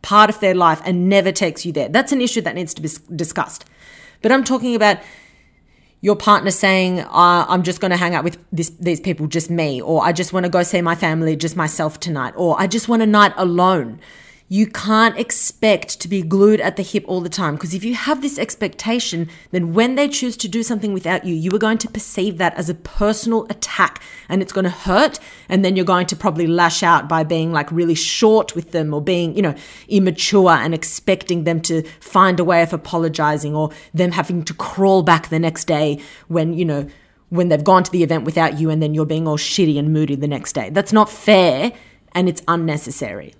[0.02, 1.90] part of their life and never takes you there.
[1.90, 3.66] That's an issue that needs to be discussed.
[4.22, 5.00] But I'm talking about
[6.02, 9.50] your partner saying, uh, I'm just going to hang out with this, these people, just
[9.50, 12.68] me, or I just want to go see my family, just myself tonight, or I
[12.68, 14.00] just want a night alone
[14.52, 17.94] you can't expect to be glued at the hip all the time because if you
[17.94, 21.78] have this expectation, then when they choose to do something without you, you are going
[21.78, 25.20] to perceive that as a personal attack and it's going to hurt.
[25.50, 28.92] And then you're going to probably lash out by being like really short with them
[28.92, 29.54] or being, you know,
[29.88, 35.04] immature and expecting them to find a way of apologizing or them having to crawl
[35.04, 36.88] back the next day when, you know,
[37.30, 39.94] when they've gone to the event without you and then you're being all shitty and
[39.94, 40.72] moody the next day.
[40.72, 41.72] That's not fair
[42.14, 43.36] and it's unnecessary.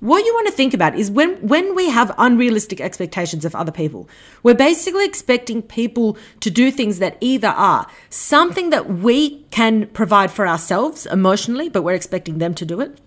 [0.00, 3.72] What you want to think about is when when we have unrealistic expectations of other
[3.72, 4.08] people,
[4.44, 10.30] we're basically expecting people to do things that either are something that we can provide
[10.30, 13.00] for ourselves emotionally, but we're expecting them to do it,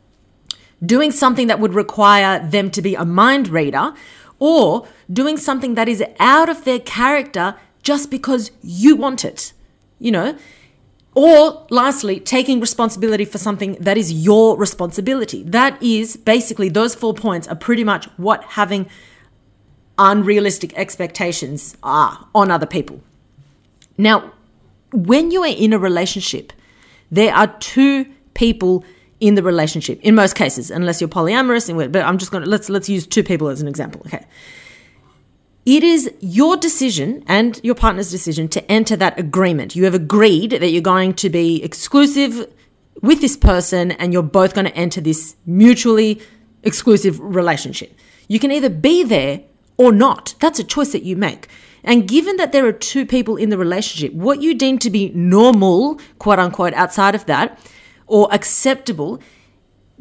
[0.86, 3.94] doing something that would require them to be a mind reader,
[4.40, 9.54] or doing something that is out of their character just because you want it.
[9.98, 10.38] You know,
[11.14, 15.44] or lastly, taking responsibility for something that is your responsibility.
[15.44, 18.90] That is basically those four points are pretty much what having
[19.98, 23.02] unrealistic expectations are on other people.
[23.98, 24.32] Now,
[24.94, 26.54] when you are in a relationship,
[27.12, 28.86] there are two people
[29.20, 32.70] in the relationship in most cases unless you're polyamorous but I'm just going to let's
[32.70, 34.26] let's use two people as an example okay
[35.66, 39.76] it is your decision and your partner's decision to enter that agreement.
[39.76, 42.52] You have agreed that you're going to be exclusive
[43.02, 46.22] with this person and you're both going to enter this mutually
[46.64, 47.96] exclusive relationship.
[48.28, 49.42] You can either be there
[49.78, 50.36] or not.
[50.40, 51.48] That's a choice that you make.
[51.84, 55.10] And given that there are two people in the relationship, what you deem to be
[55.16, 57.60] normal, quote unquote, outside of that,
[58.08, 59.22] or acceptable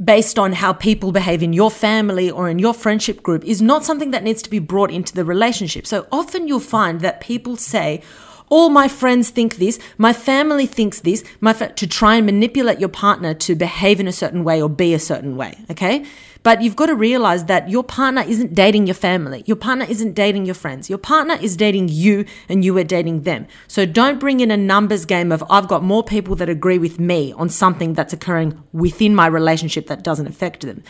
[0.02, 3.84] based on how people behave in your family or in your friendship group is not
[3.84, 5.86] something that needs to be brought into the relationship.
[5.86, 8.02] So often you'll find that people say,
[8.48, 12.80] all my friends think this, my family thinks this, my fa-, to try and manipulate
[12.80, 16.04] your partner to behave in a certain way or be a certain way, okay?
[16.42, 19.42] But you've got to realize that your partner isn't dating your family.
[19.46, 20.88] Your partner isn't dating your friends.
[20.88, 23.46] Your partner is dating you and you are dating them.
[23.68, 26.98] So don't bring in a numbers game of I've got more people that agree with
[26.98, 30.82] me on something that's occurring within my relationship that doesn't affect them.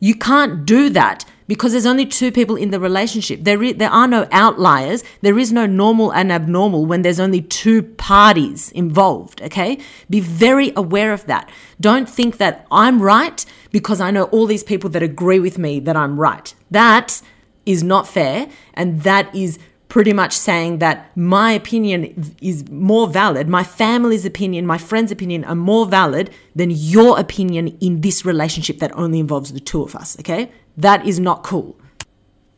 [0.00, 3.44] You can't do that because there's only two people in the relationship.
[3.44, 5.04] There, is, there are no outliers.
[5.22, 9.40] There is no normal and abnormal when there's only two parties involved.
[9.42, 9.78] Okay.
[10.10, 11.50] Be very aware of that.
[11.80, 15.80] Don't think that I'm right because I know all these people that agree with me
[15.80, 16.54] that I'm right.
[16.70, 17.22] That
[17.64, 18.48] is not fair.
[18.74, 19.58] And that is
[19.96, 25.42] pretty much saying that my opinion is more valid, my family's opinion, my friend's opinion
[25.46, 29.96] are more valid than your opinion in this relationship that only involves the two of
[29.96, 30.52] us, okay?
[30.76, 31.80] That is not cool.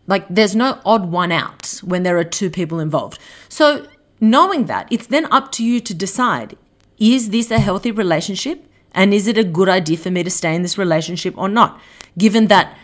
[0.09, 3.21] Like, there's no odd one out when there are two people involved.
[3.49, 3.87] So,
[4.21, 6.57] knowing that, it's then up to you to decide
[6.99, 8.69] is this a healthy relationship?
[8.91, 11.81] And is it a good idea for me to stay in this relationship or not?
[12.19, 12.77] Given that,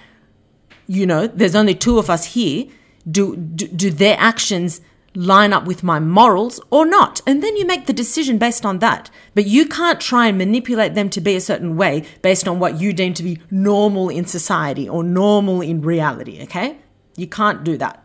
[0.86, 2.66] you know, there's only two of us here,
[3.10, 4.80] do, do, do their actions
[5.14, 7.20] line up with my morals or not?
[7.26, 9.10] And then you make the decision based on that.
[9.34, 12.80] But you can't try and manipulate them to be a certain way based on what
[12.80, 16.78] you deem to be normal in society or normal in reality, okay?
[17.16, 18.04] You can't do that.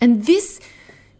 [0.00, 0.60] And this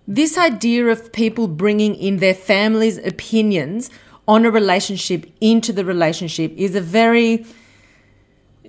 [0.08, 3.88] this idea of people bringing in their family's opinions
[4.26, 7.46] on a relationship into the relationship is a very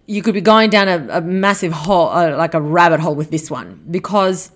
[0.06, 3.32] you could be going down a, a massive hole uh, like a rabbit hole with
[3.32, 4.52] this one because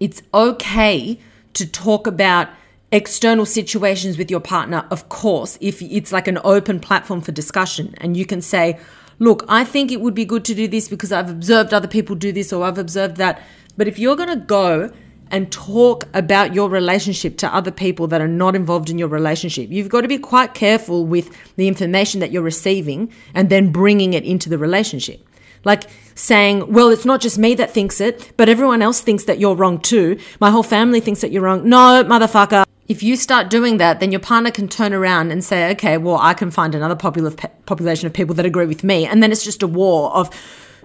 [0.00, 1.18] it's okay
[1.54, 2.48] to talk about
[2.90, 7.94] external situations with your partner, of course, if it's like an open platform for discussion
[7.98, 8.78] and you can say,
[9.18, 12.16] look, I think it would be good to do this because I've observed other people
[12.16, 13.42] do this or I've observed that.
[13.76, 14.92] But if you're going to go
[15.30, 19.70] and talk about your relationship to other people that are not involved in your relationship,
[19.70, 24.14] you've got to be quite careful with the information that you're receiving and then bringing
[24.14, 25.24] it into the relationship.
[25.64, 29.38] Like saying, well, it's not just me that thinks it, but everyone else thinks that
[29.38, 30.18] you're wrong too.
[30.40, 31.68] My whole family thinks that you're wrong.
[31.68, 32.64] No, motherfucker.
[32.86, 36.16] If you start doing that, then your partner can turn around and say, okay, well,
[36.16, 39.04] I can find another population of people that agree with me.
[39.04, 40.30] And then it's just a war of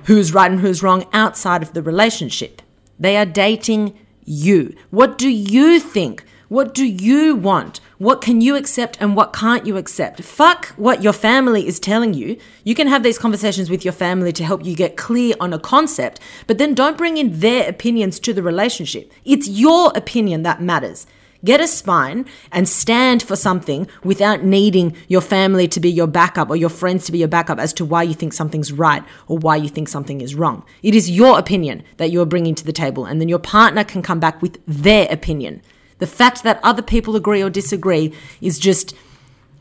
[0.06, 2.62] who's right and who's wrong outside of the relationship.
[3.00, 4.76] They are dating you.
[4.90, 6.26] What do you think?
[6.50, 7.80] What do you want?
[7.98, 10.22] What can you accept and what can't you accept?
[10.22, 12.38] Fuck what your family is telling you.
[12.64, 15.58] You can have these conversations with your family to help you get clear on a
[15.58, 19.12] concept, but then don't bring in their opinions to the relationship.
[19.26, 21.08] It's your opinion that matters.
[21.46, 26.50] Get a spine and stand for something without needing your family to be your backup
[26.50, 29.38] or your friends to be your backup as to why you think something's right or
[29.38, 30.64] why you think something is wrong.
[30.82, 33.84] It is your opinion that you are bringing to the table, and then your partner
[33.84, 35.62] can come back with their opinion.
[36.00, 38.96] The fact that other people agree or disagree is just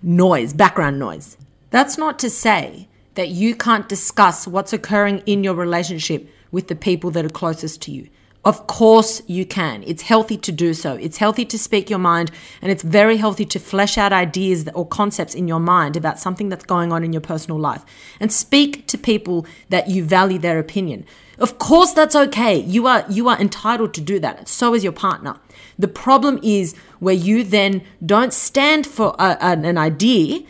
[0.02, 1.36] noise, background noise.
[1.70, 6.76] That's not to say that you can't discuss what's occurring in your relationship with the
[6.76, 8.08] people that are closest to you.
[8.44, 9.84] Of course, you can.
[9.86, 10.94] It's healthy to do so.
[10.94, 14.84] It's healthy to speak your mind, and it's very healthy to flesh out ideas or
[14.84, 17.84] concepts in your mind about something that's going on in your personal life
[18.18, 21.06] and speak to people that you value their opinion.
[21.38, 22.56] Of course, that's okay.
[22.60, 24.48] You are, you are entitled to do that.
[24.48, 25.38] So is your partner.
[25.78, 30.40] The problem is where you then don't stand for a, an idea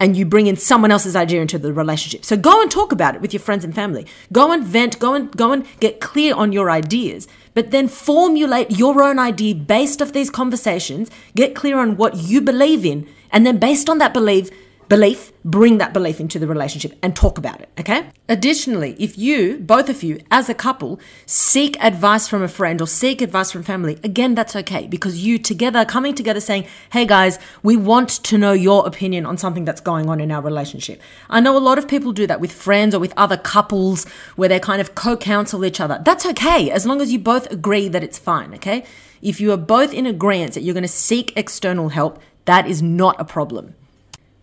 [0.00, 2.24] and you bring in someone else's idea into the relationship.
[2.24, 4.06] So go and talk about it with your friends and family.
[4.32, 8.70] Go and vent, go and go and get clear on your ideas, but then formulate
[8.70, 13.46] your own idea based off these conversations, get clear on what you believe in, and
[13.46, 14.50] then based on that belief,
[14.90, 18.10] belief, bring that belief into the relationship and talk about it, okay?
[18.28, 22.88] Additionally, if you, both of you, as a couple, seek advice from a friend or
[22.88, 27.38] seek advice from family, again, that's okay because you together, coming together saying, hey guys,
[27.62, 31.00] we want to know your opinion on something that's going on in our relationship.
[31.30, 34.48] I know a lot of people do that with friends or with other couples where
[34.48, 36.02] they kind of co counsel each other.
[36.04, 38.84] That's okay as long as you both agree that it's fine, okay?
[39.22, 42.82] If you are both in agreement that you're going to seek external help, that is
[42.82, 43.76] not a problem.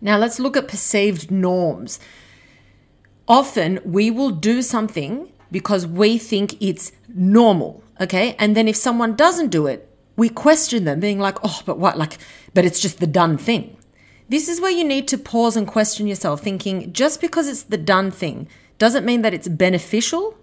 [0.00, 1.98] Now let's look at perceived norms.
[3.28, 7.82] often we will do something because we think it's normal.
[8.00, 8.34] Okay.
[8.38, 9.84] And then if someone doesn't do it,
[10.16, 11.96] we question them, being like, oh, but what?
[11.96, 12.18] Like,
[12.54, 13.76] but it's just the done thing.
[14.28, 17.78] This is where you need to pause and question yourself, thinking just because it's the
[17.78, 20.36] done thing doesn't mean that it's beneficial.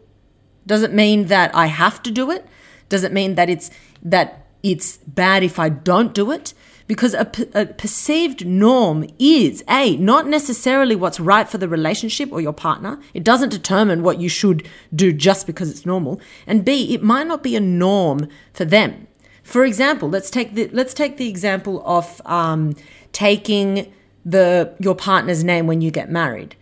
[0.66, 2.46] Doesn't mean that I have to do it.
[2.90, 3.70] Doesn't mean that it's
[4.02, 6.54] that it's bad if I don't do it
[6.88, 12.54] because a, perceived norm is a not necessarily what's right for the relationship or your
[12.54, 13.00] partner.
[13.14, 16.20] It doesn't determine what you should do just because it's normal.
[16.46, 19.08] And b it might not be a norm for them.
[19.44, 22.76] For example let's take the let's take the example of um,
[23.12, 23.92] taking
[24.24, 26.56] the your partner's name when you get married.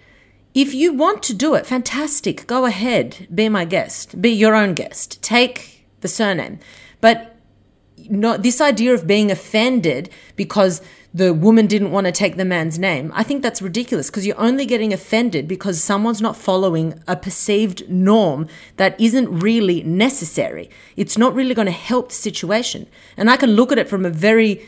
[0.54, 2.48] If you want to do it fantastic.
[2.48, 3.28] Go ahead.
[3.34, 4.22] Be my guest.
[4.22, 5.22] Be your own guest.
[5.22, 6.60] Take the surname.
[7.02, 7.33] But
[8.10, 10.82] not this idea of being offended because
[11.14, 13.12] the woman didn't want to take the man's name.
[13.14, 17.88] I think that's ridiculous because you're only getting offended because someone's not following a perceived
[17.88, 20.70] norm that isn't really necessary.
[20.96, 22.88] It's not really going to help the situation.
[23.16, 24.66] And I can look at it from a very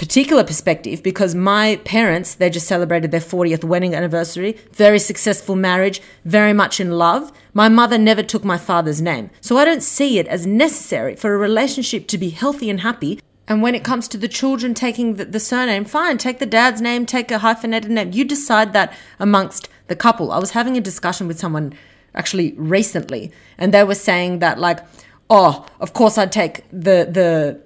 [0.00, 6.00] particular perspective because my parents, they just celebrated their 40th wedding anniversary, very successful marriage,
[6.24, 7.30] very much in love.
[7.52, 9.28] My mother never took my father's name.
[9.42, 13.20] So I don't see it as necessary for a relationship to be healthy and happy.
[13.46, 16.80] And when it comes to the children taking the, the surname, fine, take the dad's
[16.80, 18.12] name, take a hyphenated name.
[18.14, 20.32] You decide that amongst the couple.
[20.32, 21.74] I was having a discussion with someone
[22.14, 24.78] actually recently, and they were saying that, like,
[25.28, 27.60] oh, of course I'd take the, the,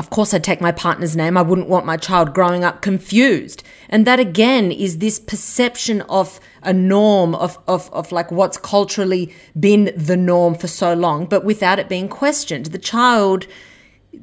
[0.00, 1.36] of course, I'd take my partner's name.
[1.36, 3.62] I wouldn't want my child growing up confused.
[3.90, 9.30] And that again is this perception of a norm of, of, of like what's culturally
[9.58, 12.66] been the norm for so long, but without it being questioned.
[12.66, 13.46] The child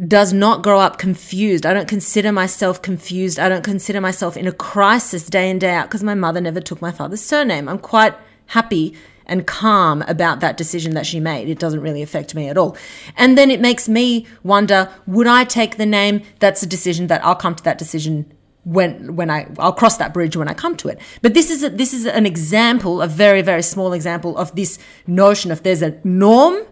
[0.07, 1.63] does not grow up confused.
[1.63, 3.37] I don't consider myself confused.
[3.37, 6.59] I don't consider myself in a crisis day in, day out because my mother never
[6.59, 7.69] took my father's surname.
[7.69, 8.15] I'm quite
[8.47, 8.95] happy
[9.27, 11.47] and calm about that decision that she made.
[11.49, 12.75] It doesn't really affect me at all.
[13.15, 16.23] And then it makes me wonder, would I take the name?
[16.39, 20.13] That's a decision that I'll come to that decision when when I I'll cross that
[20.13, 20.99] bridge when I come to it.
[21.21, 24.77] But this is a, this is an example, a very very small example of this
[25.05, 26.65] notion of there's a norm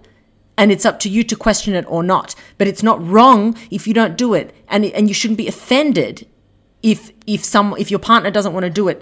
[0.57, 2.35] and it's up to you to question it or not.
[2.57, 6.27] But it's not wrong if you don't do it and and you shouldn't be offended
[6.83, 9.01] if if some if your partner doesn't want to do it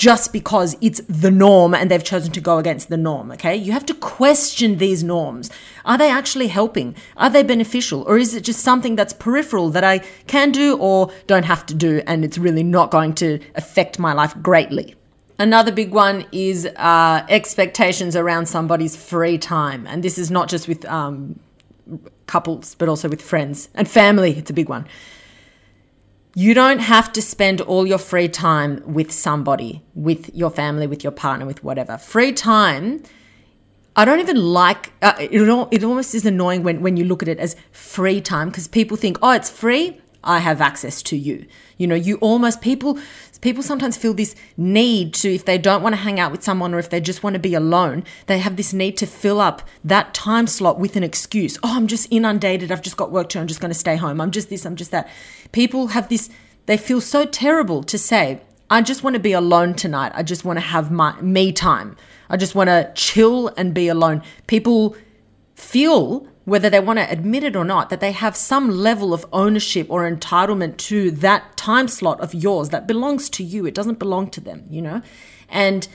[0.00, 3.54] just because it's the norm and they've chosen to go against the norm, okay?
[3.54, 5.50] You have to question these norms.
[5.84, 6.96] Are they actually helping?
[7.18, 8.00] Are they beneficial?
[8.04, 11.74] Or is it just something that's peripheral that I can do or don't have to
[11.74, 14.94] do and it's really not going to affect my life greatly?
[15.38, 19.86] Another big one is uh, expectations around somebody's free time.
[19.86, 21.38] And this is not just with um,
[22.26, 24.30] couples, but also with friends and family.
[24.38, 24.86] It's a big one.
[26.34, 31.02] You don't have to spend all your free time with somebody, with your family, with
[31.02, 31.98] your partner, with whatever.
[31.98, 33.02] Free time,
[33.96, 35.32] I don't even like uh, it.
[35.32, 38.96] It almost is annoying when, when you look at it as free time because people
[38.96, 40.00] think, oh, it's free.
[40.22, 41.46] I have access to you.
[41.78, 42.98] You know, you almost people
[43.40, 46.74] people sometimes feel this need to if they don't want to hang out with someone
[46.74, 49.62] or if they just want to be alone, they have this need to fill up
[49.84, 51.58] that time slot with an excuse.
[51.62, 52.70] Oh, I'm just inundated.
[52.70, 53.40] I've just got work to.
[53.40, 54.20] I'm just going to stay home.
[54.20, 55.08] I'm just this, I'm just that.
[55.52, 56.30] People have this
[56.66, 60.12] they feel so terrible to say, I just want to be alone tonight.
[60.14, 61.96] I just want to have my me time.
[62.28, 64.22] I just want to chill and be alone.
[64.46, 64.96] People
[65.56, 69.26] feel whether they want to admit it or not, that they have some level of
[69.32, 73.66] ownership or entitlement to that time slot of yours that belongs to you.
[73.66, 75.02] It doesn't belong to them, you know?
[75.48, 75.86] And,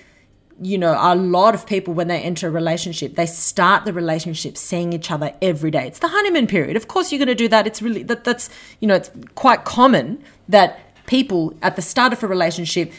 [0.62, 4.56] you know, a lot of people, when they enter a relationship, they start the relationship
[4.56, 5.88] seeing each other every day.
[5.88, 6.78] It's the honeymoon period.
[6.78, 7.66] Of course, you're going to do that.
[7.66, 12.24] It's really, that, that's, you know, it's quite common that people at the start of
[12.24, 12.91] a relationship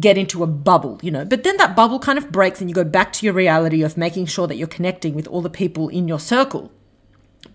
[0.00, 1.24] get into a bubble, you know.
[1.24, 3.96] But then that bubble kind of breaks and you go back to your reality of
[3.96, 6.72] making sure that you're connecting with all the people in your circle.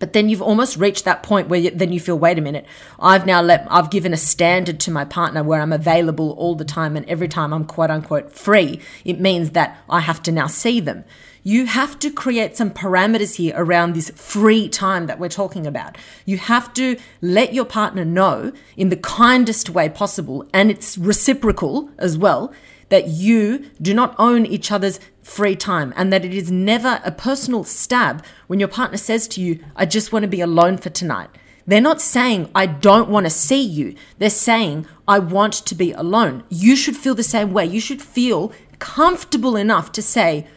[0.00, 2.66] But then you've almost reached that point where you, then you feel, wait a minute,
[2.98, 6.64] I've now let, I've given a standard to my partner where I'm available all the
[6.64, 10.48] time and every time I'm quote unquote free, it means that I have to now
[10.48, 11.04] see them.
[11.42, 15.96] You have to create some parameters here around this free time that we're talking about.
[16.26, 21.90] You have to let your partner know in the kindest way possible, and it's reciprocal
[21.96, 22.52] as well,
[22.90, 27.12] that you do not own each other's free time and that it is never a
[27.12, 30.90] personal stab when your partner says to you, I just want to be alone for
[30.90, 31.30] tonight.
[31.66, 33.94] They're not saying, I don't want to see you.
[34.18, 36.42] They're saying, I want to be alone.
[36.48, 37.64] You should feel the same way.
[37.64, 40.48] You should feel comfortable enough to say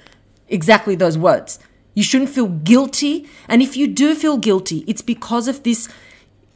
[0.48, 1.60] exactly those words.
[1.94, 3.30] You shouldn't feel guilty.
[3.48, 5.88] And if you do feel guilty, it's because of this.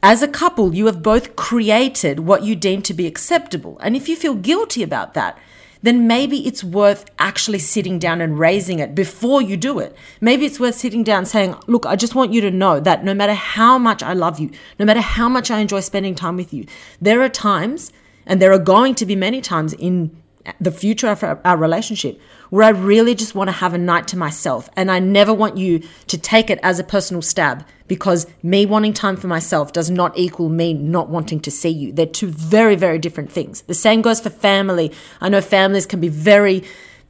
[0.02, 3.78] As a couple, you have both created what you deem to be acceptable.
[3.78, 5.38] And if you feel guilty about that,
[5.82, 9.96] then maybe it's worth actually sitting down and raising it before you do it.
[10.20, 13.14] Maybe it's worth sitting down saying, Look, I just want you to know that no
[13.14, 16.52] matter how much I love you, no matter how much I enjoy spending time with
[16.52, 16.66] you,
[17.00, 17.92] there are times,
[18.26, 20.16] and there are going to be many times in
[20.60, 22.20] the future of our relationship
[22.50, 24.68] where I really just want to have a night to myself.
[24.76, 28.92] And I never want you to take it as a personal stab because me wanting
[28.92, 31.92] time for myself does not equal me not wanting to see you.
[31.92, 33.62] They're two very, very different things.
[33.62, 34.92] The same goes for family.
[35.20, 36.64] I know families can be very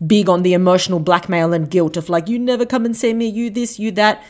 [0.07, 3.27] big on the emotional blackmail and guilt of like, you never come and see me,
[3.27, 4.23] you this, you that.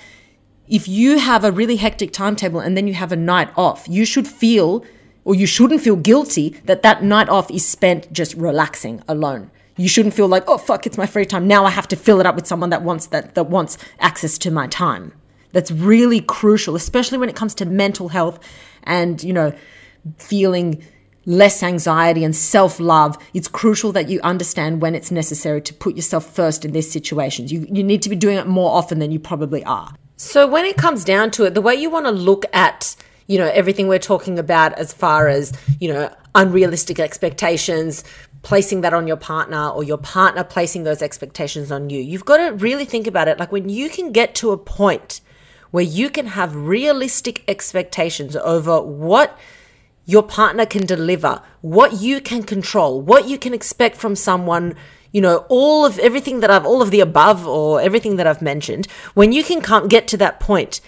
[0.67, 4.05] If you have a really hectic timetable and then you have a night off, you
[4.05, 4.85] should feel
[5.29, 9.51] or you shouldn't feel guilty that that night off is spent just relaxing alone.
[9.77, 11.47] You shouldn't feel like, oh fuck, it's my free time.
[11.47, 14.39] Now I have to fill it up with someone that wants that that wants access
[14.39, 15.13] to my time
[15.53, 18.41] that's really crucial, especially when it comes to mental health
[18.85, 19.53] and, you know,
[20.17, 20.83] feeling
[21.27, 23.19] less anxiety and self love.
[23.35, 27.53] It's crucial that you understand when it's necessary to put yourself first in these situations.
[27.53, 29.95] You, you need to be doing it more often than you probably are.
[30.17, 32.97] So, when it comes down to it, the way you want to look at
[33.29, 38.03] you know everything we're talking about as far as you know unrealistic expectations
[38.43, 42.01] placing that on your partner or your partner placing those expectations on you.
[42.01, 43.39] You've got to really think about it.
[43.39, 45.21] Like when you can get to a point
[45.71, 49.39] where you can have realistic expectations over what
[50.07, 54.75] your partner can deliver, what you can control, what you can expect from someone,
[55.13, 58.41] you know, all of everything that I've, all of the above or everything that I've
[58.41, 60.81] mentioned, when you can come, get to that point,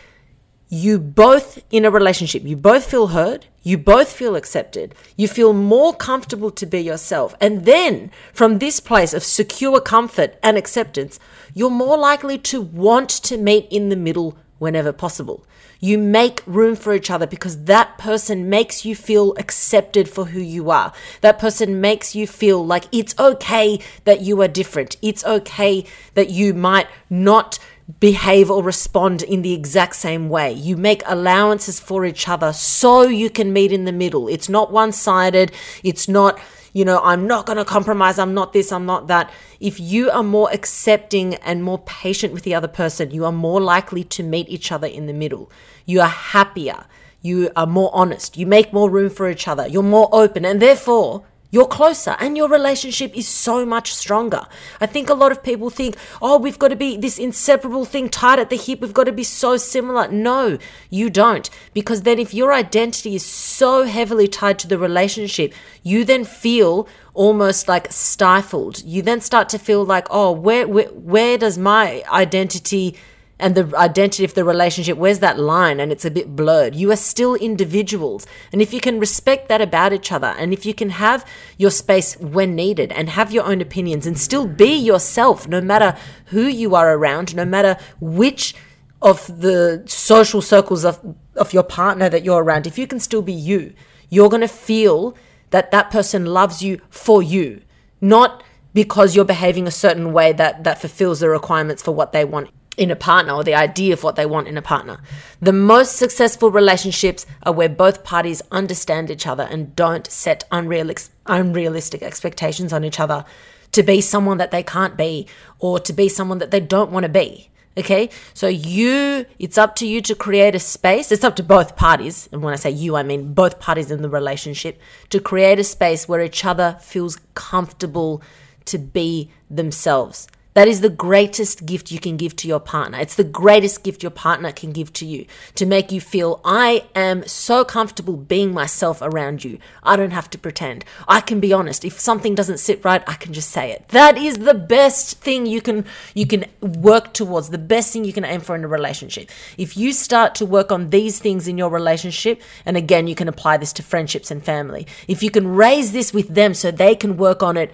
[0.72, 5.52] you both in a relationship, you both feel heard, you both feel accepted, you feel
[5.52, 7.34] more comfortable to be yourself.
[7.40, 11.18] And then from this place of secure comfort and acceptance,
[11.52, 15.44] you're more likely to want to meet in the middle whenever possible.
[15.80, 20.40] You make room for each other because that person makes you feel accepted for who
[20.40, 20.92] you are.
[21.22, 24.98] That person makes you feel like it's okay that you are different.
[25.02, 27.58] It's okay that you might not
[27.98, 30.52] behave or respond in the exact same way.
[30.52, 34.28] You make allowances for each other so you can meet in the middle.
[34.28, 35.52] It's not one sided.
[35.82, 36.38] It's not
[36.72, 38.18] you know, I'm not going to compromise.
[38.18, 39.32] I'm not this, I'm not that.
[39.58, 43.60] If you are more accepting and more patient with the other person, you are more
[43.60, 45.50] likely to meet each other in the middle.
[45.84, 46.84] You are happier.
[47.22, 48.36] You are more honest.
[48.36, 49.66] You make more room for each other.
[49.66, 50.44] You're more open.
[50.44, 54.46] And therefore, you're closer and your relationship is so much stronger.
[54.80, 58.08] I think a lot of people think, oh, we've got to be this inseparable thing
[58.08, 58.80] tied at the hip.
[58.80, 60.08] We've got to be so similar.
[60.08, 61.50] No, you don't.
[61.74, 66.88] Because then if your identity is so heavily tied to the relationship, you then feel
[67.14, 68.82] almost like stifled.
[68.84, 72.96] You then start to feel like, oh, where, where, where does my identity
[73.40, 75.80] and the identity of the relationship, where's that line?
[75.80, 76.74] And it's a bit blurred.
[76.74, 78.26] You are still individuals.
[78.52, 81.26] And if you can respect that about each other, and if you can have
[81.56, 85.96] your space when needed and have your own opinions and still be yourself, no matter
[86.26, 88.54] who you are around, no matter which
[89.02, 93.22] of the social circles of, of your partner that you're around, if you can still
[93.22, 93.72] be you,
[94.10, 95.16] you're going to feel
[95.50, 97.62] that that person loves you for you,
[98.00, 102.24] not because you're behaving a certain way that, that fulfills the requirements for what they
[102.24, 105.00] want in a partner or the idea of what they want in a partner.
[105.40, 111.12] The most successful relationships are where both parties understand each other and don't set unrealistic,
[111.26, 113.24] unrealistic expectations on each other
[113.72, 115.26] to be someone that they can't be
[115.58, 117.50] or to be someone that they don't want to be.
[117.78, 121.12] Okay, so you, it's up to you to create a space.
[121.12, 122.28] It's up to both parties.
[122.32, 125.64] And when I say you, I mean both parties in the relationship to create a
[125.64, 128.22] space where each other feels comfortable
[128.66, 130.26] to be themselves.
[130.54, 132.98] That is the greatest gift you can give to your partner.
[132.98, 136.84] It's the greatest gift your partner can give to you to make you feel, I
[136.94, 139.58] am so comfortable being myself around you.
[139.84, 140.84] I don't have to pretend.
[141.06, 141.84] I can be honest.
[141.84, 143.88] If something doesn't sit right, I can just say it.
[143.88, 145.84] That is the best thing you can,
[146.14, 149.30] you can work towards, the best thing you can aim for in a relationship.
[149.56, 153.28] If you start to work on these things in your relationship, and again, you can
[153.28, 154.86] apply this to friendships and family.
[155.06, 157.72] If you can raise this with them so they can work on it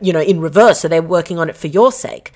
[0.00, 0.80] you know, in reverse.
[0.80, 2.32] So they're working on it for your sake.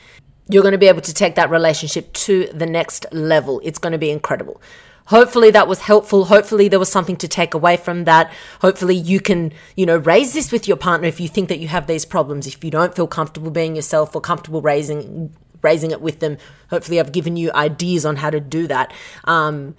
[0.49, 3.61] You're going to be able to take that relationship to the next level.
[3.65, 4.61] It's going to be incredible.
[5.07, 6.25] Hopefully that was helpful.
[6.25, 8.33] Hopefully there was something to take away from that.
[8.61, 11.69] Hopefully you can, you know, raise this with your partner if you think that you
[11.69, 12.47] have these problems.
[12.47, 15.33] If you don't feel comfortable being yourself or comfortable raising
[15.63, 16.39] raising it with them,
[16.71, 18.93] hopefully I've given you ideas on how to do that.
[19.25, 19.75] Um,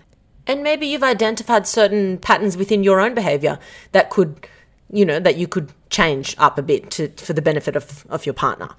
[0.45, 3.59] and maybe you've identified certain patterns within your own behavior
[3.91, 4.47] that could,
[4.91, 8.25] you know, that you could change up a bit to, for the benefit of, of
[8.25, 8.69] your partner.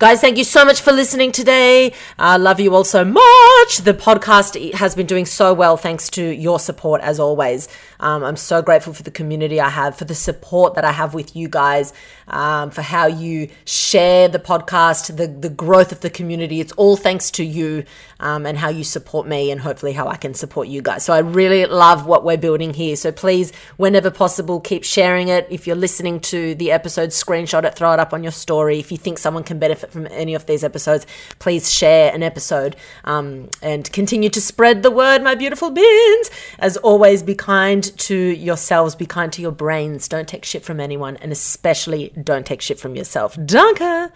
[0.00, 1.92] Guys, thank you so much for listening today.
[2.18, 3.78] I uh, love you all so much.
[3.78, 7.68] The podcast has been doing so well thanks to your support, as always.
[8.00, 11.14] Um, I'm so grateful for the community I have, for the support that I have
[11.14, 11.92] with you guys,
[12.26, 16.60] um, for how you share the podcast, the, the growth of the community.
[16.60, 17.84] It's all thanks to you
[18.20, 21.04] um, and how you support me, and hopefully how I can support you guys.
[21.04, 22.96] So I really love what we're building here.
[22.96, 25.46] So please, whenever possible, keep sharing it.
[25.50, 28.78] If you're listening to the episode, screenshot it, throw it up on your story.
[28.78, 31.06] If you think someone can benefit from any of these episodes,
[31.38, 36.30] please share an episode um, and continue to spread the word, my beautiful beans.
[36.58, 40.08] As always, be kind to yourselves, be kind to your brains.
[40.08, 43.36] Don't take shit from anyone, and especially don't take shit from yourself.
[43.44, 44.12] Danke!